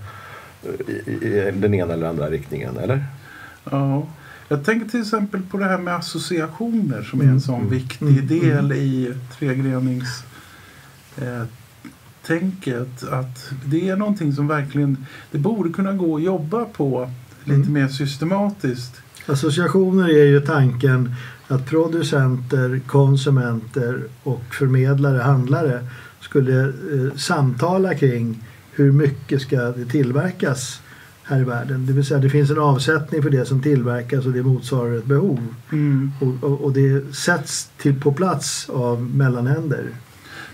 eh, 0.64 0.70
i, 1.14 1.26
i 1.28 1.52
den 1.56 1.74
ena 1.74 1.94
eller 1.94 2.08
andra 2.08 2.30
riktningen, 2.30 2.78
eller? 2.78 3.06
Ja. 3.72 4.08
Jag 4.48 4.66
tänker 4.66 4.90
till 4.90 5.02
exempel 5.02 5.42
på 5.52 5.58
det 5.58 5.66
här 5.66 5.78
med 5.78 5.96
associationer 5.96 7.02
som 7.04 7.20
är 7.20 7.24
Mm. 7.24 7.36
en 7.36 7.42
sån 7.42 7.70
viktig 7.70 8.08
Mm. 8.08 8.28
del 8.28 8.72
i 8.72 9.14
tregrenings 9.40 10.24
eh, 11.18 11.44
tänket. 12.26 13.04
Att 13.04 13.52
det 13.66 13.90
är 13.90 13.96
någonting 13.96 14.34
som 14.34 14.48
verkligen 14.48 15.06
det 15.32 15.38
borde 15.38 15.70
kunna 15.70 15.94
gå 15.94 16.16
att 16.16 16.24
jobba 16.24 16.66
på 16.66 17.10
lite 17.44 17.56
Mm. 17.56 17.74
mer 17.74 17.88
systematiskt. 17.88 19.02
Associationer 19.26 20.10
är 20.10 20.26
ju 20.26 20.40
tanken 20.42 21.16
att 21.48 21.66
producenter, 21.66 22.82
konsumenter 22.88 24.04
och 24.24 24.44
förmedlare, 24.52 25.22
handlare 25.22 25.88
skulle 26.20 26.64
eh, 26.64 27.16
samtala 27.16 27.96
kring 27.96 28.44
hur 28.72 28.92
mycket 28.92 29.42
ska 29.42 29.58
det 29.58 29.86
tillverkas 29.86 30.82
här 31.24 31.40
i 31.40 31.44
världen. 31.44 31.86
Det 31.86 31.94
vill 31.94 32.06
säga 32.06 32.20
det 32.20 32.30
finns 32.30 32.50
en 32.52 32.60
avsättning 32.60 33.24
för 33.24 33.30
det 33.30 33.46
som 33.46 33.62
tillverkas 33.62 34.26
och 34.26 34.32
det 34.32 34.44
motsvarar 34.44 34.98
ett 34.98 35.06
behov. 35.06 35.40
Mm. 35.72 36.12
Och, 36.22 36.50
och, 36.50 36.62
och 36.62 36.74
det 36.74 37.16
sätts 37.16 37.70
till 37.78 38.02
på 38.02 38.12
plats 38.14 38.70
av 38.70 39.02
mellanhänder. 39.02 39.84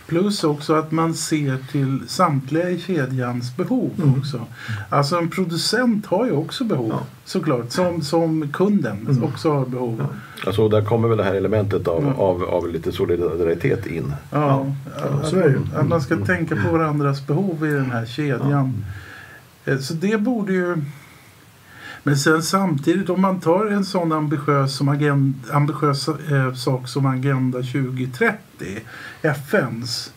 Plus 0.10 0.44
också 0.44 0.74
att 0.74 0.92
man 0.92 1.14
ser 1.14 1.58
till 1.72 2.00
samtliga 2.08 2.70
i 2.70 2.80
kedjans 2.80 3.56
behov 3.58 3.92
Mm. 3.98 4.20
också. 4.20 4.42
Alltså 4.90 5.16
en 5.18 5.30
producent 5.30 6.06
har 6.06 6.26
ju 6.26 6.32
också 6.32 6.64
behov 6.64 6.90
Ja. 6.90 7.00
såklart. 7.26 7.72
Som, 7.72 8.02
som 8.02 8.50
kunden 8.54 8.98
Mm. 9.10 9.24
också 9.24 9.52
har 9.52 9.66
behov. 9.66 9.96
Ja. 10.00 10.48
Alltså, 10.48 10.70
där 10.70 10.82
kommer 10.86 11.08
väl 11.08 11.18
det 11.18 11.24
här 11.24 11.36
elementet 11.36 11.88
av, 11.88 12.04
Mm. 12.04 12.14
av, 12.16 12.44
av 12.44 12.70
lite 12.70 12.92
solidaritet 12.92 13.86
in. 13.88 14.14
Ja, 14.32 14.66
Ja, 15.02 15.06
att, 15.42 15.76
att 15.76 15.88
man 15.88 16.02
ska 16.02 16.18
tänka 16.18 16.56
på 16.56 16.72
varandras 16.72 17.28
behov 17.28 17.66
i 17.68 17.72
den 17.74 17.92
här 17.92 18.06
kedjan. 18.06 18.86
Eh, 19.66 19.78
Så 19.78 19.94
det 19.94 20.18
borde 20.22 20.54
ju... 20.54 20.78
Men 22.10 22.18
sen 22.18 22.44
samtidigt 22.44 23.10
om 23.10 23.22
man 23.22 23.40
tar 23.40 23.66
en 23.66 23.86
sån 23.86 24.12
ambitiös, 24.12 24.76
som 24.76 24.90
agen, 24.90 25.36
ambitiös 25.52 26.08
eh, 26.08 26.54
sak 26.54 26.88
som 26.88 27.06
Agenda 27.06 27.58
2030, 27.58 28.38
FNs. 29.22 30.14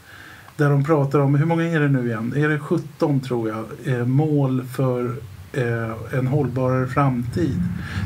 Där 0.56 0.70
de 0.70 0.84
pratar 0.84 1.18
om, 1.18 1.34
hur 1.34 1.46
många 1.46 1.64
är 1.64 1.80
det 1.80 1.88
nu 1.88 2.06
igen? 2.06 2.34
Är 2.36 2.48
det 2.48 2.58
17 2.58 3.20
tror 3.20 3.48
jag, 3.48 3.64
eh, 3.84 4.06
mål 4.06 4.64
för 4.76 5.16
eh, 5.52 6.18
en 6.18 6.26
hållbarare 6.26 6.86
framtid. 6.86 7.62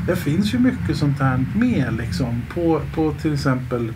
Det 0.07 0.15
finns 0.15 0.53
ju 0.53 0.59
mycket 0.59 0.97
sånt 0.97 1.19
här 1.19 1.45
med 1.55 1.93
liksom 1.97 2.41
på, 2.53 2.81
på 2.95 3.13
till 3.21 3.33
exempel 3.33 3.93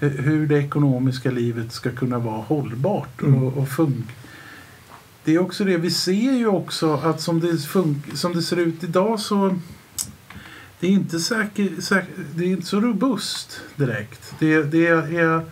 eh, 0.00 0.08
hur 0.08 0.46
det 0.46 0.58
ekonomiska 0.58 1.30
livet 1.30 1.72
ska 1.72 1.90
kunna 1.90 2.18
vara 2.18 2.42
hållbart 2.42 3.22
Mm. 3.22 3.42
och, 3.42 3.56
och 3.58 3.68
funka. 3.68 4.12
Det 5.24 5.34
är 5.34 5.38
också 5.38 5.64
det, 5.64 5.76
vi 5.76 5.90
ser 5.90 6.32
ju 6.32 6.46
också 6.46 6.94
att 7.04 7.20
som 7.20 7.40
det, 7.40 7.58
som 8.16 8.32
det 8.34 8.42
ser 8.42 8.56
ut 8.56 8.84
idag 8.84 9.20
så 9.20 9.56
det 10.80 10.86
är 10.86 10.90
inte 10.90 11.18
säker, 11.20 11.80
säker, 11.80 12.14
det 12.34 12.44
är 12.44 12.48
inte 12.48 12.66
så 12.66 12.80
robust 12.80 13.60
direkt. 13.76 14.34
Det, 14.38 14.62
det 14.62 14.86
är 14.86 15.42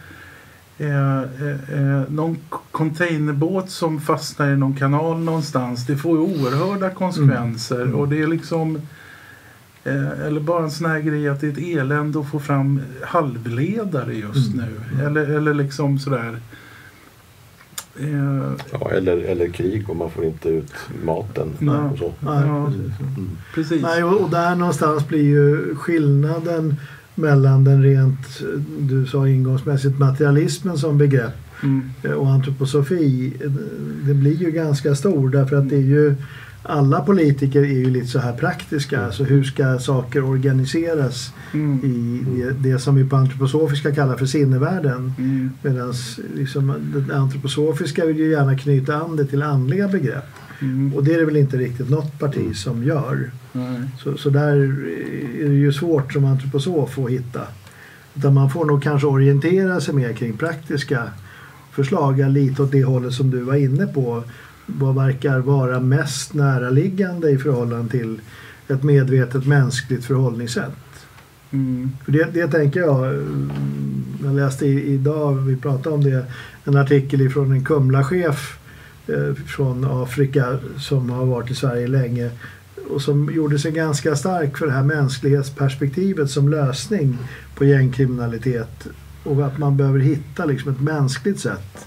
eh, 0.79 1.23
eh, 1.23 2.03
någon 2.09 2.39
containerbåt 2.71 3.71
som 3.71 4.01
fastnar 4.01 4.53
i 4.53 4.57
någon 4.57 4.77
kanal 4.77 5.19
någonstans. 5.19 5.87
Det 5.87 5.97
får 5.97 6.17
ju 6.19 6.23
oerhörda 6.25 6.91
konsekvenser 6.91 7.83
Mm. 7.83 7.95
och 7.95 8.09
det 8.09 8.23
är 8.23 8.27
liksom 8.27 8.77
eh, 9.85 10.21
eller 10.27 10.41
bara 10.41 10.63
en 10.65 10.71
sån 10.71 10.91
här 10.91 11.01
grej 11.01 11.29
att 11.29 11.41
det 11.41 11.47
är 11.47 11.53
ett 11.53 11.79
elände 11.79 12.21
att 12.21 12.31
få 12.31 12.41
fram 12.41 12.81
halvledare 13.05 14.15
just 14.15 14.55
Mm. 14.55 14.67
nu. 14.67 15.03
Eller, 15.05 15.27
eller 15.31 15.55
liksom 15.55 15.99
sådär. 15.99 16.29
Eh, 16.29 16.39
Ja, 18.73 18.91
eller, 18.91 19.17
eller 19.19 19.49
krig 19.49 19.91
och 19.91 19.97
man 19.97 20.11
får 20.11 20.25
inte 20.25 20.49
ut 20.49 20.73
maten. 21.05 21.49
Nej. 21.59 21.75
Och 21.93 21.99
så. 21.99 22.13
Nej, 22.21 22.43
Ja. 22.47 22.67
precis. 22.67 23.01
Mm. 23.01 23.29
precis. 23.55 23.83
Nej, 23.83 24.05
och, 24.05 24.21
och 24.21 24.31
där 24.31 24.55
någonstans 24.55 25.09
blir 25.09 25.23
ju 25.25 25.75
skillnaden 25.77 26.77
mellan 27.15 27.65
den 27.65 27.83
rent, 27.83 28.41
du 28.79 29.07
sa 29.07 29.29
ingångsmässigt, 29.29 29.99
materialismen 29.99 30.79
som 30.79 30.99
begrepp 30.99 31.33
Mm. 31.63 31.91
eh, 32.03 32.11
och 32.11 32.31
antroposofi. 32.31 33.33
eh, 33.45 33.51
Det 34.07 34.15
blir 34.15 34.37
ju 34.37 34.51
ganska 34.51 34.95
stor 34.95 35.29
därför 35.31 35.57
att 35.57 35.69
det 35.69 35.77
är 35.77 35.81
ju 35.81 36.15
alla 36.63 37.01
politiker 37.01 37.61
är 37.61 37.65
ju 37.79 37.91
lite 37.91 38.07
så 38.07 38.19
här 38.19 38.33
praktiska. 38.33 39.05
Alltså 39.07 39.25
hur 39.25 39.45
ska 39.45 39.79
saker 39.79 40.25
organiseras 40.25 41.33
Mm. 41.53 41.79
i 41.85 42.21
det, 42.41 42.71
det 42.71 42.79
som 42.79 42.95
vi 42.95 43.05
på 43.05 43.17
antroposofiska 43.17 43.95
kallar 43.95 44.17
för 44.17 44.27
sinnevärlden. 44.27 45.13
Mm. 45.19 45.51
Medan 45.63 45.93
liksom, 46.35 46.73
det 47.09 47.17
antroposofiska 47.17 48.07
vill 48.07 48.17
ju 48.19 48.31
gärna 48.31 48.59
knyta 48.59 48.97
an 48.97 49.17
det 49.17 49.25
till 49.25 49.43
andliga 49.43 49.89
begrepp. 49.89 50.27
Mm. 50.61 50.95
Och 50.95 51.05
det 51.05 51.15
är 51.15 51.19
det 51.19 51.25
väl 51.25 51.37
inte 51.37 51.57
riktigt 51.57 51.91
något 51.91 52.19
parti 52.19 52.57
som 52.57 52.85
gör. 52.85 53.31
Nej. 53.53 53.81
Så, 53.99 54.17
så 54.17 54.31
där 54.31 54.57
är 55.43 55.49
det 55.49 55.55
ju 55.55 55.73
svårt 55.73 56.13
som 56.13 56.25
antroposof 56.25 56.99
att 56.99 57.11
hitta. 57.11 57.41
Utan 58.15 58.35
man 58.35 58.51
får 58.51 58.65
nog 58.65 58.83
kanske 58.83 59.07
orientera 59.07 59.81
sig 59.81 59.95
mer 59.95 60.13
kring 60.13 60.37
praktiska 60.37 61.03
förslag, 61.81 62.31
lite 62.31 62.63
åt 62.63 62.73
det 62.73 62.85
hållet 62.85 63.13
som 63.13 63.31
du 63.31 63.41
var 63.41 63.55
inne 63.55 63.87
på. 63.87 64.23
Vad 64.67 64.95
verkar 64.95 65.39
vara 65.39 65.81
mest 65.81 66.35
näraliggande 66.35 67.31
i 67.31 67.39
förhållande 67.39 67.91
till 67.91 68.21
ett 68.69 68.83
medvetet 68.83 69.47
mänskligt 69.47 70.05
förhållningssätt. 70.05 70.73
Mm. 71.51 71.91
För 72.05 72.13
det, 72.13 72.29
det 72.33 72.49
tänker 72.49 72.81
jag, 72.81 73.07
mm, 73.07 74.05
jag 74.25 74.35
läste 74.35 74.67
idag, 74.67 75.35
vi 75.35 75.57
pratade 75.57 75.95
om 75.95 76.05
det, 76.05 76.25
en 76.65 76.77
artikel 76.77 77.21
ifrån 77.21 77.53
en 77.53 77.65
Kumla-chef 77.65 78.59
eh, 79.07 79.35
från 79.35 79.85
Afrika 79.85 80.59
som 80.79 81.11
har 81.11 81.27
varit 81.27 81.51
i 81.51 81.55
Sverige 81.55 81.87
länge 81.87 82.31
och 82.91 83.03
som 83.03 83.33
gjorde 83.35 83.59
sig 83.59 83.73
ganska 83.73 84.17
stark 84.17 84.59
för 84.59 84.67
det 84.67 84.73
här 84.73 84.83
mänsklighetsperspektivet 84.83 86.31
som 86.31 86.49
lösning 86.49 87.19
på 87.55 87.65
gängkriminalitet 87.65 88.87
och 89.25 89.47
att 89.47 89.59
man 89.59 89.77
behöver 89.77 89.99
hitta 89.99 90.45
liksom 90.45 90.73
ett 90.73 90.81
mänskligt 90.81 91.41
sätt 91.41 91.87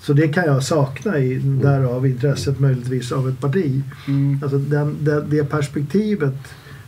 Så 0.00 0.12
det 0.12 0.28
kan 0.28 0.44
jag 0.44 0.62
sakna 0.62 1.18
i 1.18 1.38
därav 1.38 2.06
intresset 2.06 2.60
möjligtvis 2.60 3.12
av 3.12 3.28
ett 3.28 3.40
parti. 3.40 3.82
Mm. 4.08 4.40
Alltså 4.42 4.58
den, 4.58 4.96
det, 5.04 5.20
det 5.20 5.44
perspektivet 5.44 6.36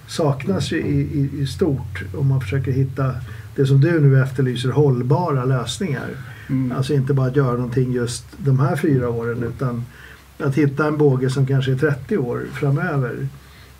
saknas 0.07 0.73
ju 0.73 0.77
i, 0.77 1.01
i, 1.01 1.41
i 1.41 1.47
stort 1.47 2.05
om 2.15 2.27
man 2.27 2.41
försöker 2.41 2.73
hitta 2.73 3.15
det 3.57 3.67
som 3.67 3.81
du 3.81 4.01
nu 4.01 4.23
efterlyser, 4.23 4.71
hållbara 4.71 5.45
lösningar. 5.45 6.09
Mm. 6.49 6.73
Alltså 6.77 6.95
inte 6.95 7.15
bara 7.15 7.27
att 7.27 7.37
göra 7.37 7.53
någonting 7.53 7.93
just 7.93 8.27
de 8.37 8.59
här 8.59 8.77
fyra 8.77 9.09
åren 9.09 9.43
utan 9.43 9.85
att 10.39 10.55
hitta 10.55 10.87
en 10.87 10.97
båge 10.97 11.31
som 11.31 11.47
kanske 11.47 11.73
är 11.73 11.77
30 11.77 12.19
år 12.19 12.43
framöver. 12.53 13.29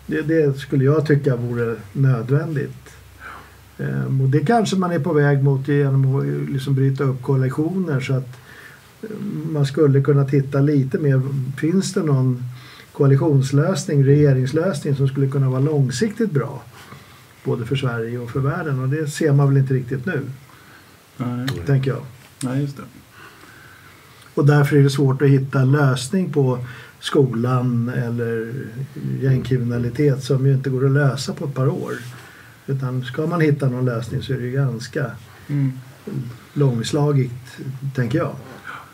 Det, 0.05 0.21
det 0.21 0.57
skulle 0.57 0.85
jag 0.85 1.05
tycka 1.05 1.35
vore 1.35 1.75
nödvändigt. 1.93 2.93
Ehm, 3.77 4.21
och 4.21 4.29
det 4.29 4.39
kanske 4.39 4.75
man 4.75 4.91
är 4.91 4.99
på 4.99 5.13
väg 5.13 5.43
mot 5.43 5.67
genom 5.67 6.15
att 6.15 6.49
liksom 6.51 6.75
bryta 6.75 7.03
upp 7.03 7.21
koalitioner 7.21 7.99
så 7.99 8.13
att 8.13 8.39
eh, 9.01 9.09
man 9.51 9.65
skulle 9.65 10.01
kunna 10.01 10.25
titta 10.25 10.59
lite 10.59 10.97
mer. 10.99 11.21
Finns 11.57 11.93
det 11.93 12.03
någon 12.03 12.43
koalitionslösning, 12.91 14.05
regeringslösning 14.05 14.95
som 14.95 15.07
skulle 15.07 15.27
kunna 15.27 15.49
vara 15.49 15.61
långsiktigt 15.61 16.31
bra? 16.31 16.61
Både 17.43 17.65
för 17.65 17.75
Sverige 17.75 18.19
och 18.19 18.31
för 18.31 18.39
världen 18.39 18.79
och 18.79 18.89
det 18.89 19.07
ser 19.07 19.33
man 19.33 19.47
väl 19.47 19.57
inte 19.57 19.73
riktigt 19.73 20.05
nu, 20.05 20.21
Nej. 21.17 21.47
tänker 21.65 21.91
jag. 21.91 22.01
Nej, 22.43 22.61
just 22.61 22.77
det. 22.77 22.83
Och 24.33 24.45
därför 24.45 24.75
är 24.75 24.83
det 24.83 24.89
svårt 24.89 25.21
att 25.21 25.27
hitta 25.27 25.63
lösning 25.63 26.33
på 26.33 26.59
skolan 26.99 27.89
eller 27.89 28.53
gängkriminalitet 29.21 30.23
som 30.23 30.47
ju 30.47 30.53
inte 30.53 30.69
går 30.69 30.85
att 30.85 30.91
lösa 30.91 31.33
på 31.33 31.45
ett 31.45 31.53
par 31.53 31.67
år. 31.67 31.93
Utan 32.67 33.03
ska 33.05 33.27
man 33.27 33.41
hitta 33.41 33.69
någon 33.69 33.85
lösning 33.85 34.21
så 34.23 34.33
är 34.33 34.37
det 34.37 34.43
ju 34.45 34.51
ganska 34.51 35.11
Mm. 35.47 35.71
långslagigt, 36.53 37.57
tänker 37.95 38.17
jag. 38.17 38.35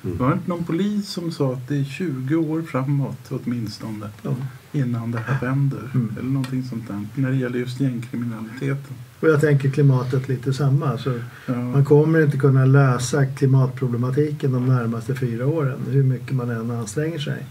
Det 0.02 0.12
var 0.12 0.34
inte 0.34 0.50
någon 0.50 0.64
polis 0.64 1.10
som 1.10 1.32
sa 1.32 1.54
att 1.54 1.68
det 1.68 1.76
är 1.80 1.84
20 1.84 2.36
år 2.36 2.62
framåt 2.62 3.18
åtminstone 3.30 4.10
Ja. 4.22 4.36
innan 4.72 5.12
det 5.12 5.20
här 5.20 5.38
vänder. 5.42 5.90
Mm. 5.94 6.12
Eller 6.20 6.30
någonting 6.30 6.64
sånt 6.64 6.88
där. 6.88 7.06
När 7.16 7.32
det 7.32 7.38
gäller 7.38 7.60
just 7.60 7.80
gängkriminaliteten. 7.80 8.94
Och 9.20 9.30
jag 9.30 9.42
tänker 9.42 9.70
klimatet 9.70 10.28
lite 10.30 10.54
samma. 10.54 10.98
Så 10.98 11.20
Ja. 11.46 11.54
man 11.54 11.86
kommer 11.86 12.22
inte 12.26 12.38
kunna 12.38 12.66
lösa 12.66 13.26
klimatproblematiken 13.26 14.52
de 14.52 14.66
närmaste 14.68 15.16
fyra 15.16 15.48
åren 15.48 15.80
hur 15.90 16.04
mycket 16.04 16.36
man 16.36 16.50
än 16.50 16.72
anstränger 16.72 17.20
sig. 17.20 17.46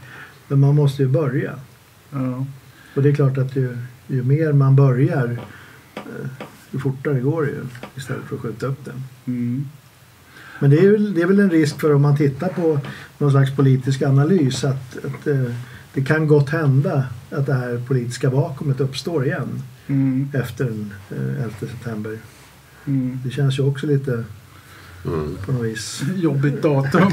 Men 0.48 0.60
man 0.60 0.74
måste 0.74 1.02
ju 1.02 1.08
börja. 1.08 1.52
Ja. 2.10 2.46
Och 2.96 3.02
det 3.02 3.08
är 3.08 3.14
klart 3.14 3.38
att 3.38 3.56
ju, 3.56 3.78
ju 4.06 4.22
mer 4.22 4.52
man 4.52 4.76
börjar 4.76 5.38
ju 6.70 6.78
fortare 6.78 7.20
går 7.20 7.42
det 7.42 7.48
ju 7.48 7.64
istället 7.96 8.24
för 8.24 8.36
att 8.36 8.42
skjuta 8.42 8.66
upp 8.66 8.84
det. 8.84 8.92
Mm. 9.26 9.68
Men 10.60 10.70
det 10.70 10.78
är, 10.78 10.90
väl, 10.92 11.14
det 11.14 11.22
är 11.22 11.26
väl 11.26 11.40
en 11.40 11.50
risk 11.50 11.80
för 11.80 11.94
om 11.94 12.02
man 12.02 12.16
tittar 12.16 12.48
på 12.48 12.80
någon 13.18 13.30
slags 13.30 13.56
politisk 13.56 14.02
analys 14.02 14.64
att, 14.64 14.96
att 15.04 15.26
eh, 15.26 15.54
det 15.94 16.04
kan 16.04 16.26
gott 16.26 16.50
hända 16.50 17.04
att 17.30 17.46
det 17.46 17.54
här 17.54 17.82
politiska 17.86 18.30
vakuumet 18.30 18.80
uppstår 18.80 19.26
igen 19.26 19.62
Mm. 19.90 20.28
efter 20.34 20.64
den 20.64 20.92
eh, 21.10 21.42
11 21.42 21.50
september. 21.60 22.18
Mm. 22.86 23.20
Det 23.24 23.30
känns 23.30 23.58
ju 23.58 23.62
också 23.62 23.86
lite 23.86 24.24
Mm. 25.04 25.36
på 25.46 25.52
något 25.52 25.64
vis. 25.64 26.02
Jobbigt 26.16 26.62
datum. 26.62 27.10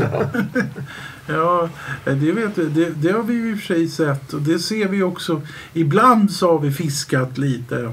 ja, 1.27 1.69
det, 2.03 2.31
vet 2.31 2.57
vi, 2.57 2.65
det, 2.65 2.89
det 2.89 3.11
har 3.11 3.23
vi 3.23 3.33
ju 3.33 3.51
i 3.51 3.55
och 3.55 3.59
för 3.59 3.65
sig 3.65 3.87
sett 3.87 4.33
och 4.33 4.41
det 4.41 4.59
ser 4.59 4.87
vi 4.87 5.03
också. 5.03 5.41
Ibland 5.73 6.31
så 6.31 6.51
har 6.51 6.59
vi 6.59 6.71
fiskat 6.71 7.37
lite, 7.37 7.91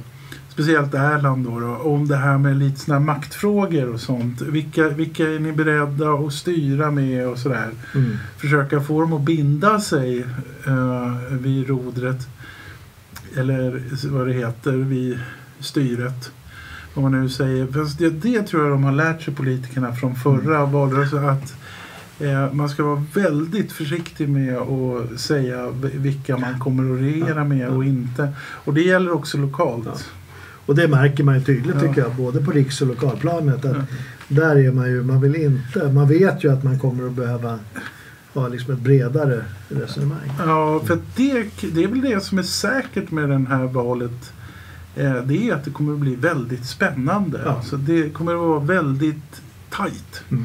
speciellt 0.52 0.94
Erland 0.94 1.44
då, 1.44 1.60
då 1.60 1.76
om 1.76 2.08
det 2.08 2.16
här 2.16 2.38
med 2.38 2.56
lite 2.56 2.80
såna 2.80 3.00
maktfrågor 3.00 3.92
och 3.92 4.00
sånt. 4.00 4.40
Vilka, 4.40 4.88
vilka 4.88 5.28
är 5.28 5.38
ni 5.38 5.52
beredda 5.52 6.10
att 6.10 6.32
styra 6.32 6.90
med 6.90 7.28
och 7.28 7.38
sådär. 7.38 7.70
Mm. 7.94 8.16
Försöka 8.36 8.80
få 8.80 9.00
dem 9.00 9.12
att 9.12 9.22
binda 9.22 9.80
sig 9.80 10.24
uh, 10.68 11.16
vid 11.30 11.68
rodret. 11.68 12.28
Eller 13.36 13.82
vad 14.08 14.26
det 14.26 14.32
heter, 14.32 14.72
vid 14.72 15.18
styret. 15.60 16.30
Vad 16.94 17.02
man 17.02 17.22
nu 17.22 17.28
säger. 17.28 17.66
Fast 17.66 17.98
det, 17.98 18.10
det 18.10 18.42
tror 18.42 18.62
jag 18.62 18.72
de 18.72 18.84
har 18.84 18.92
lärt 18.92 19.22
sig 19.22 19.34
politikerna 19.34 19.94
från 19.94 20.14
förra 20.14 20.66
valrörelsen. 20.66 21.28
Att 21.28 21.54
eh, 22.20 22.52
man 22.52 22.68
ska 22.68 22.82
vara 22.82 23.04
väldigt 23.14 23.72
försiktig 23.72 24.28
med 24.28 24.56
att 24.56 25.20
säga 25.20 25.68
vilka 25.94 26.36
man 26.36 26.58
kommer 26.58 26.94
att 26.94 27.00
regera 27.00 27.44
med 27.44 27.68
och 27.68 27.84
inte. 27.84 28.32
Och 28.38 28.74
det 28.74 28.82
gäller 28.82 29.12
också 29.12 29.38
lokalt. 29.38 30.12
Och 30.72 30.78
det 30.78 30.88
märker 30.88 31.24
man 31.24 31.34
ju 31.38 31.44
tydligt 31.44 31.74
Ja. 31.74 31.80
tycker 31.80 32.00
jag, 32.00 32.14
både 32.14 32.42
på 32.42 32.50
riks 32.50 32.80
och 32.80 32.86
lokalplanet. 32.86 33.64
Att 33.64 33.76
Ja. 33.76 33.82
Där 34.28 34.56
är 34.56 34.72
man 34.72 34.90
ju, 34.90 35.02
man 35.02 35.20
vill 35.20 35.36
inte, 35.36 35.92
man 35.92 36.08
vet 36.08 36.44
ju 36.44 36.52
att 36.52 36.64
man 36.64 36.78
kommer 36.78 37.06
att 37.06 37.12
behöva 37.12 37.58
ha 38.34 38.48
liksom 38.48 38.74
ett 38.74 38.80
bredare 38.80 39.44
resonemang. 39.68 40.32
Ja, 40.38 40.80
för 40.86 40.98
det, 41.16 41.44
det 41.74 41.84
är 41.84 41.88
väl 41.88 42.00
det 42.00 42.20
som 42.24 42.38
är 42.38 42.42
säkert 42.42 43.10
med 43.10 43.28
det 43.28 43.46
här 43.48 43.64
valet. 43.64 44.32
Eh, 44.96 45.14
det 45.14 45.48
är 45.48 45.54
att 45.54 45.64
det 45.64 45.70
kommer 45.70 45.92
att 45.92 45.98
bli 45.98 46.14
väldigt 46.14 46.66
spännande. 46.66 47.40
Ja. 47.44 47.62
Så 47.62 47.76
det 47.76 48.10
kommer 48.12 48.32
att 48.32 48.38
vara 48.38 48.60
väldigt 48.60 49.42
tajt. 49.70 50.22
Mm. 50.30 50.44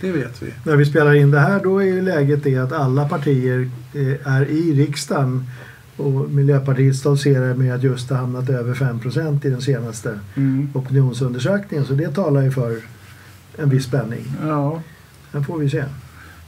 Det 0.00 0.12
vet 0.12 0.42
vi. 0.42 0.52
När 0.64 0.76
vi 0.76 0.86
spelar 0.86 1.14
in 1.14 1.30
det 1.30 1.40
här 1.40 1.60
då 1.64 1.78
är 1.78 1.86
ju 1.86 2.02
läget 2.02 2.44
det 2.44 2.56
att 2.56 2.72
alla 2.72 3.08
partier 3.08 3.70
eh, 3.94 4.32
är 4.34 4.44
i 4.46 4.72
riksdagen 4.72 5.44
och 6.00 6.30
Miljöpartiet 6.30 6.96
stoltserar 6.96 7.54
med 7.54 7.74
att 7.74 7.82
just 7.82 8.10
ha 8.10 8.16
hamnat 8.16 8.48
över 8.48 8.74
5% 8.74 9.46
i 9.46 9.50
den 9.50 9.60
senaste 9.62 10.18
Mm. 10.36 10.68
opinionsundersökningen. 10.74 11.86
Så 11.86 11.92
det 11.92 12.14
talar 12.14 12.42
ju 12.42 12.50
för 12.50 12.76
en 13.56 13.68
viss 13.70 13.84
spänning. 13.84 14.24
Ja, 14.46 14.82
Den 15.32 15.44
får 15.44 15.58
vi 15.58 15.70
se. 15.70 15.84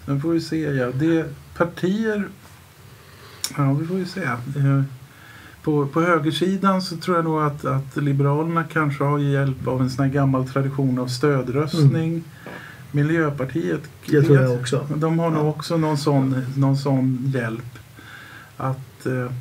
nu 0.06 0.20
får 0.20 0.32
vi 0.32 0.40
se. 0.40 0.60
Ja. 0.60 0.90
Det 0.94 1.24
partier... 1.56 2.28
Ja, 3.56 3.72
vi 3.72 3.86
får 3.86 3.98
ju 3.98 4.04
se. 4.06 4.22
Eh, 4.22 4.82
På, 5.62 5.86
på 5.86 6.00
högersidan 6.00 6.82
så 6.82 6.96
tror 6.96 7.16
jag 7.16 7.24
nog 7.24 7.42
att, 7.42 7.64
att 7.64 7.96
Liberalerna 7.96 8.64
kanske 8.64 9.04
har 9.04 9.18
hjälp 9.18 9.66
av 9.68 9.80
en 9.80 9.90
sån 9.90 10.04
här 10.04 10.12
gammal 10.12 10.48
tradition 10.48 10.98
av 10.98 11.06
stödröstning. 11.06 12.24
Miljöpartiet 12.92 13.80
Det 14.06 14.22
tror 14.22 14.40
jag 14.42 14.52
också. 14.52 14.86
De 14.96 15.18
har 15.18 15.30
nog 15.30 15.44
Ja. 15.44 15.48
också 15.48 15.76
någon 15.76 15.98
sån, 15.98 16.42
någon 16.56 16.76
sån 16.76 17.32
hjälp. 17.34 17.78
Att 18.56 18.78
eh, 19.06 19.32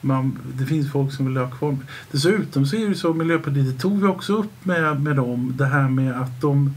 man, 0.00 0.38
det 0.58 0.66
finns 0.66 0.92
folk 0.92 1.12
som 1.12 1.26
vill 1.26 1.36
ha 1.36 1.50
kvar. 1.50 1.76
Dessutom 2.10 2.66
så 2.66 2.76
är 2.76 2.88
det 2.88 2.94
så 2.94 3.14
Miljöpartiet, 3.14 3.66
det 3.66 3.78
tog 3.82 4.00
vi 4.00 4.06
också 4.06 4.32
upp 4.36 4.64
med, 4.64 5.02
med 5.02 5.16
dem, 5.16 5.54
det 5.58 5.66
här 5.66 5.88
med 5.88 6.20
att 6.20 6.40
de 6.40 6.74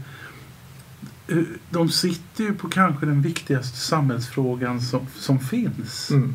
eh, 1.28 1.38
de 1.70 1.88
sitter 1.88 2.44
ju 2.44 2.54
på 2.54 2.68
kanske 2.68 3.06
den 3.06 3.22
viktigaste 3.22 3.78
samhällsfrågan 3.78 4.80
som, 4.80 5.00
som 5.18 5.38
finns. 5.40 6.10
Mm. 6.10 6.34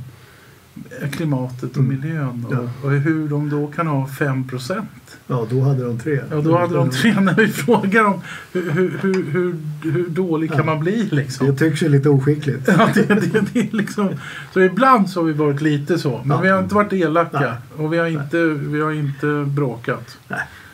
Klimatet 1.11 1.71
och 1.77 1.83
Mm. 1.83 1.99
miljön. 2.01 2.45
Och, 2.45 2.53
Ja. 2.53 2.69
och 2.83 2.91
hur 2.91 3.29
de 3.29 3.49
då 3.49 3.67
kan 3.67 3.87
ha 3.87 4.07
5 4.07 4.47
procent. 4.47 4.89
Ja, 5.31 5.47
då 5.49 5.61
hade 5.61 5.83
de 5.83 5.99
tre. 5.99 6.19
Ja, 6.31 6.41
då 6.41 6.57
hade 6.57 6.73
de 6.75 6.89
tre 6.89 7.19
när 7.19 7.33
vi 7.35 7.47
frågar 7.63 8.03
dem 8.03 8.21
hur, 8.53 8.71
hur, 8.71 8.91
hur, 9.31 9.55
hur, 9.91 10.05
dålig 10.09 10.49
kan 10.49 10.59
Ja. 10.59 10.65
man 10.65 10.79
bli 10.79 11.07
liksom. 11.11 11.47
Det 11.47 11.55
tycks 11.55 11.83
ju 11.83 11.89
lite 11.89 12.09
oskickligt. 12.09 12.67
Ja, 12.67 12.89
det, 12.93 13.01
det, 13.07 13.41
det 13.53 13.73
liksom, 13.73 14.09
så 14.53 14.59
ibland 14.61 15.09
så 15.09 15.19
har 15.19 15.25
vi 15.25 15.33
varit 15.33 15.61
lite 15.61 15.97
så. 15.99 16.21
Men 16.25 16.37
Ja. 16.37 16.41
vi 16.41 16.49
har 16.49 16.59
inte 16.63 16.75
varit 16.75 16.93
elaka. 16.93 17.39
Nej. 17.39 17.51
Och 17.85 17.93
vi 17.93 17.97
har 17.97 18.07
inte, 18.07 18.37
vi 18.45 18.81
har 18.81 18.91
inte 18.91 19.45
bråkat. 19.47 20.17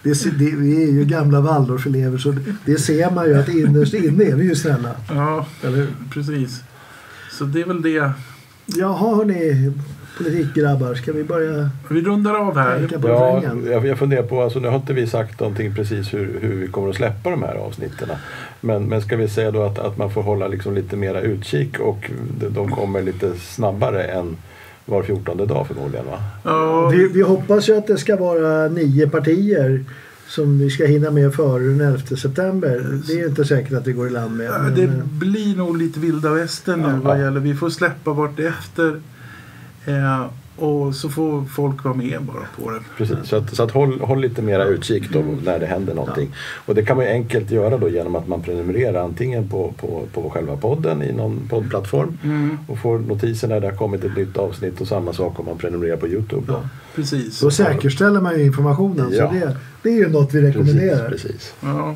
Det, 0.04 0.16
ser- 0.16 0.32
det, 0.32 0.52
vi 0.56 0.84
är 0.84 0.92
ju 0.92 1.06
gamla 1.06 1.42
Waldorfelever 1.42 2.18
så 2.18 2.32
det, 2.32 2.42
det 2.66 2.78
ser 2.80 3.12
man 3.12 3.26
ju 3.26 3.36
att 3.40 3.50
innerst 3.50 3.94
inne 3.94 4.24
är 4.24 4.36
vi 4.36 4.44
ju 4.46 4.56
snälla. 4.56 4.92
Ja, 5.10 5.46
Eller 5.64 5.88
precis. 6.10 6.64
Så 7.32 7.44
det 7.44 7.62
är 7.62 7.66
väl 7.66 7.82
det. 7.82 8.12
Jaha 8.66 9.16
hörni, 9.16 9.74
politikgrabbar, 10.18 10.96
ska 10.96 11.12
vi 11.12 11.24
börja 11.24 11.70
Vi 11.90 12.02
rundar 12.02 12.34
av 12.36 12.58
här. 12.58 12.90
Ja, 13.04 13.42
jag, 13.72 13.86
jag 13.86 13.98
funderar 14.00 14.24
på, 14.24 14.42
alltså 14.42 14.60
nu 14.60 14.68
har 14.68 14.76
inte 14.76 14.94
vi 14.94 15.08
sagt 15.08 15.40
någonting 15.40 15.76
precis 15.76 16.14
hur, 16.14 16.40
hur 16.42 16.56
vi 16.56 16.68
kommer 16.68 16.90
att 16.90 16.96
släppa 16.96 17.30
de 17.30 17.44
här 17.44 17.56
avsnitten. 17.56 18.10
Men, 18.62 18.84
men 18.86 19.02
ska 19.02 19.18
vi 19.18 19.28
säga 19.28 19.52
då 19.52 19.64
att, 19.64 19.80
att 19.80 19.98
man 19.98 20.12
får 20.12 20.22
hålla 20.24 20.48
liksom 20.48 20.76
lite 20.76 20.96
mera 20.98 21.22
utkik 21.22 21.80
och 21.80 22.12
de, 22.40 22.50
de 22.50 22.72
kommer 22.72 23.02
lite 23.02 23.34
snabbare 23.40 24.04
än 24.04 24.38
var 24.86 25.04
fjortonde 25.04 25.46
dag 25.46 25.68
förmodligen 25.68 26.06
va? 26.06 26.20
Ja, 26.44 26.90
Vi, 26.90 27.08
vi 27.08 27.22
hoppas 27.22 27.70
ju 27.70 27.78
att 27.78 27.88
det 27.88 27.98
ska 27.98 28.16
vara 28.16 28.68
nio 28.68 29.10
partier 29.10 29.86
som 30.28 30.60
vi 30.60 30.70
ska 30.70 30.86
hinna 30.86 31.12
med 31.12 31.34
före 31.34 31.64
den 31.64 31.82
11 31.82 32.00
september. 32.18 32.86
Det 33.08 33.14
är 33.14 33.18
ju 33.18 33.26
inte 33.28 33.46
säkert 33.46 33.74
att 33.74 33.88
vi 33.88 33.92
går 33.92 34.08
i 34.08 34.10
land 34.10 34.38
med. 34.38 34.46
Ja, 34.46 34.58
men, 34.64 34.76
Det 34.76 34.88
blir 35.26 35.56
nog 35.58 35.78
lite 35.78 36.00
vilda 36.00 36.30
västern 36.30 36.80
nu 36.82 36.88
Ja. 36.88 37.00
vad 37.04 37.20
gäller. 37.20 37.40
Vi 37.40 37.56
får 37.56 37.70
släppa 37.70 38.14
vart 38.14 38.40
efter. 38.40 39.02
Eh, 39.86 40.26
och 40.58 40.96
så 40.96 41.10
får 41.10 41.46
folk 41.46 41.84
vara 41.84 41.94
med 41.94 42.22
bara 42.22 42.64
på 42.64 42.72
det. 42.72 42.80
Precis, 42.98 43.18
så 43.24 43.36
att, 43.36 43.56
så 43.56 43.64
att 43.64 43.72
håll, 43.72 44.02
håll 44.02 44.22
lite 44.22 44.42
mera 44.42 44.66
utkik 44.66 45.10
då 45.10 45.24
när 45.44 45.60
det 45.60 45.66
händer 45.66 45.94
någonting. 45.94 46.36
Och 46.66 46.76
det 46.76 46.86
kan 46.86 46.98
man 46.98 47.06
ju 47.06 47.12
enkelt 47.12 47.52
göra 47.52 47.78
då 47.78 47.90
genom 47.90 48.16
att 48.16 48.28
man 48.28 48.42
prenumererar 48.42 49.04
antingen 49.04 49.50
på, 49.50 49.74
på, 49.78 50.04
på 50.14 50.30
själva 50.30 50.58
podden 50.58 51.04
i 51.04 51.12
någon 51.12 51.48
poddplattform 51.50 52.18
Mm, 52.24 52.58
och 52.68 52.78
får 52.78 53.00
notiser 53.00 53.48
när 53.48 53.60
det 53.60 53.68
har 53.68 53.76
kommit 53.76 54.04
ett 54.04 54.18
nytt 54.18 54.38
avsnitt 54.38 54.82
och 54.82 54.88
samma 54.88 55.14
sak 55.14 55.40
om 55.40 55.46
man 55.46 55.58
prenumererar 55.58 55.98
på 55.98 56.08
Youtube. 56.08 56.44
Då. 56.48 56.54
Ja. 56.54 56.70
precis. 56.96 57.38
Så 57.38 57.52
säkerställer 57.52 58.22
man 58.22 58.40
ju 58.40 58.46
informationen. 58.46 59.10
Ja. 59.12 59.28
Så 59.28 59.34
det, 59.34 59.58
det 59.84 59.90
är 59.90 59.98
ju 59.98 60.10
något 60.10 60.34
vi 60.34 60.42
rekommenderar. 60.42 61.10
Precis, 61.10 61.32
precis. 61.32 61.54
Ja. 61.62 61.96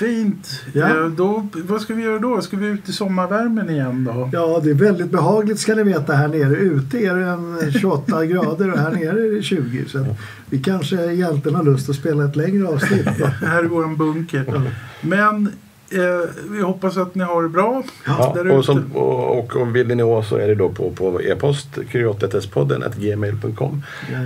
Fint. 0.00 0.62
Ja. 0.72 0.88
Eh, 0.88 1.06
då, 1.06 1.46
vad 1.54 1.80
ska 1.80 1.94
vi 1.94 2.02
göra 2.02 2.18
då? 2.18 2.40
Ska 2.40 2.56
vi 2.56 2.66
ut 2.66 2.88
i 2.88 2.92
sommarvärmen 2.92 3.70
igen 3.70 4.04
då? 4.04 4.30
Ja, 4.32 4.60
det 4.64 4.70
är 4.70 4.74
väldigt 4.74 5.10
behagligt 5.10 5.58
ska 5.58 5.74
ni 5.74 5.82
veta 5.82 6.12
här 6.12 6.28
nere. 6.28 6.56
Ute 6.56 6.98
är 6.98 7.14
det 7.14 7.24
en 7.24 7.72
28 7.80 8.26
grader 8.26 8.72
och 8.72 8.78
här 8.78 8.90
nere 8.90 9.26
är 9.26 9.36
det 9.36 9.42
20. 9.42 9.84
Så 9.88 10.06
vi 10.50 10.58
kanske 10.58 11.12
egentligen 11.12 11.54
har 11.54 11.64
lust 11.64 11.90
att 11.90 11.96
spela 11.96 12.24
ett 12.24 12.36
längre 12.36 12.68
avsnitt. 12.68 13.06
Här 13.40 13.64
är 13.64 13.68
vår 13.68 13.96
bunker. 13.96 14.72
Men 15.00 15.46
eh, 15.90 16.30
vi 16.50 16.62
hoppas 16.62 16.96
att 16.96 17.14
ni 17.14 17.24
har 17.24 17.42
det 17.42 17.48
bra 17.48 17.82
Ja, 18.06 18.36
och, 18.52 18.64
som, 18.64 18.92
och, 18.94 19.38
och 19.38 19.56
om 19.56 19.72
vill 19.72 19.86
ni 19.86 19.94
nå 19.94 20.16
oss 20.16 20.28
så 20.28 20.36
är 20.36 20.48
det 20.48 20.54
då 20.54 20.68
på, 20.68 20.90
på 20.90 21.22
e-post 21.22 21.68
kuriotetspodden 21.90 22.84
gmail.com 22.96 23.82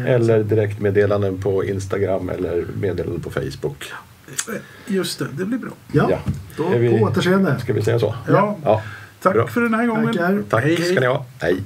eller 0.06 0.44
direktmeddelanden 0.44 1.42
på 1.42 1.64
Instagram 1.64 2.28
eller 2.28 2.64
meddelanden 2.80 3.20
på 3.20 3.30
Facebook. 3.30 3.92
Just 4.86 5.18
det, 5.18 5.26
det 5.32 5.44
blir 5.44 5.58
bra. 5.58 5.70
Ja, 5.92 6.06
Ja. 6.10 6.18
då 6.56 6.64
Är 6.72 6.78
vi- 6.78 6.88
på 6.98 7.04
återseende. 7.04 7.58
Ska 7.60 7.72
vi 7.72 7.82
säga 7.82 7.98
så? 7.98 8.14
Ja. 8.28 8.58
Ja. 8.64 8.82
Tack 9.22 9.34
Bra. 9.34 9.46
för 9.46 9.60
den 9.60 9.74
här 9.74 9.86
gången. 9.86 10.06
Tackar. 10.06 10.42
Tack 10.50 10.64
Hej, 10.64 10.76
hej. 10.76 10.84
ska 10.90 11.00
ni 11.00 11.06
ha. 11.06 11.24
Hej. 11.40 11.62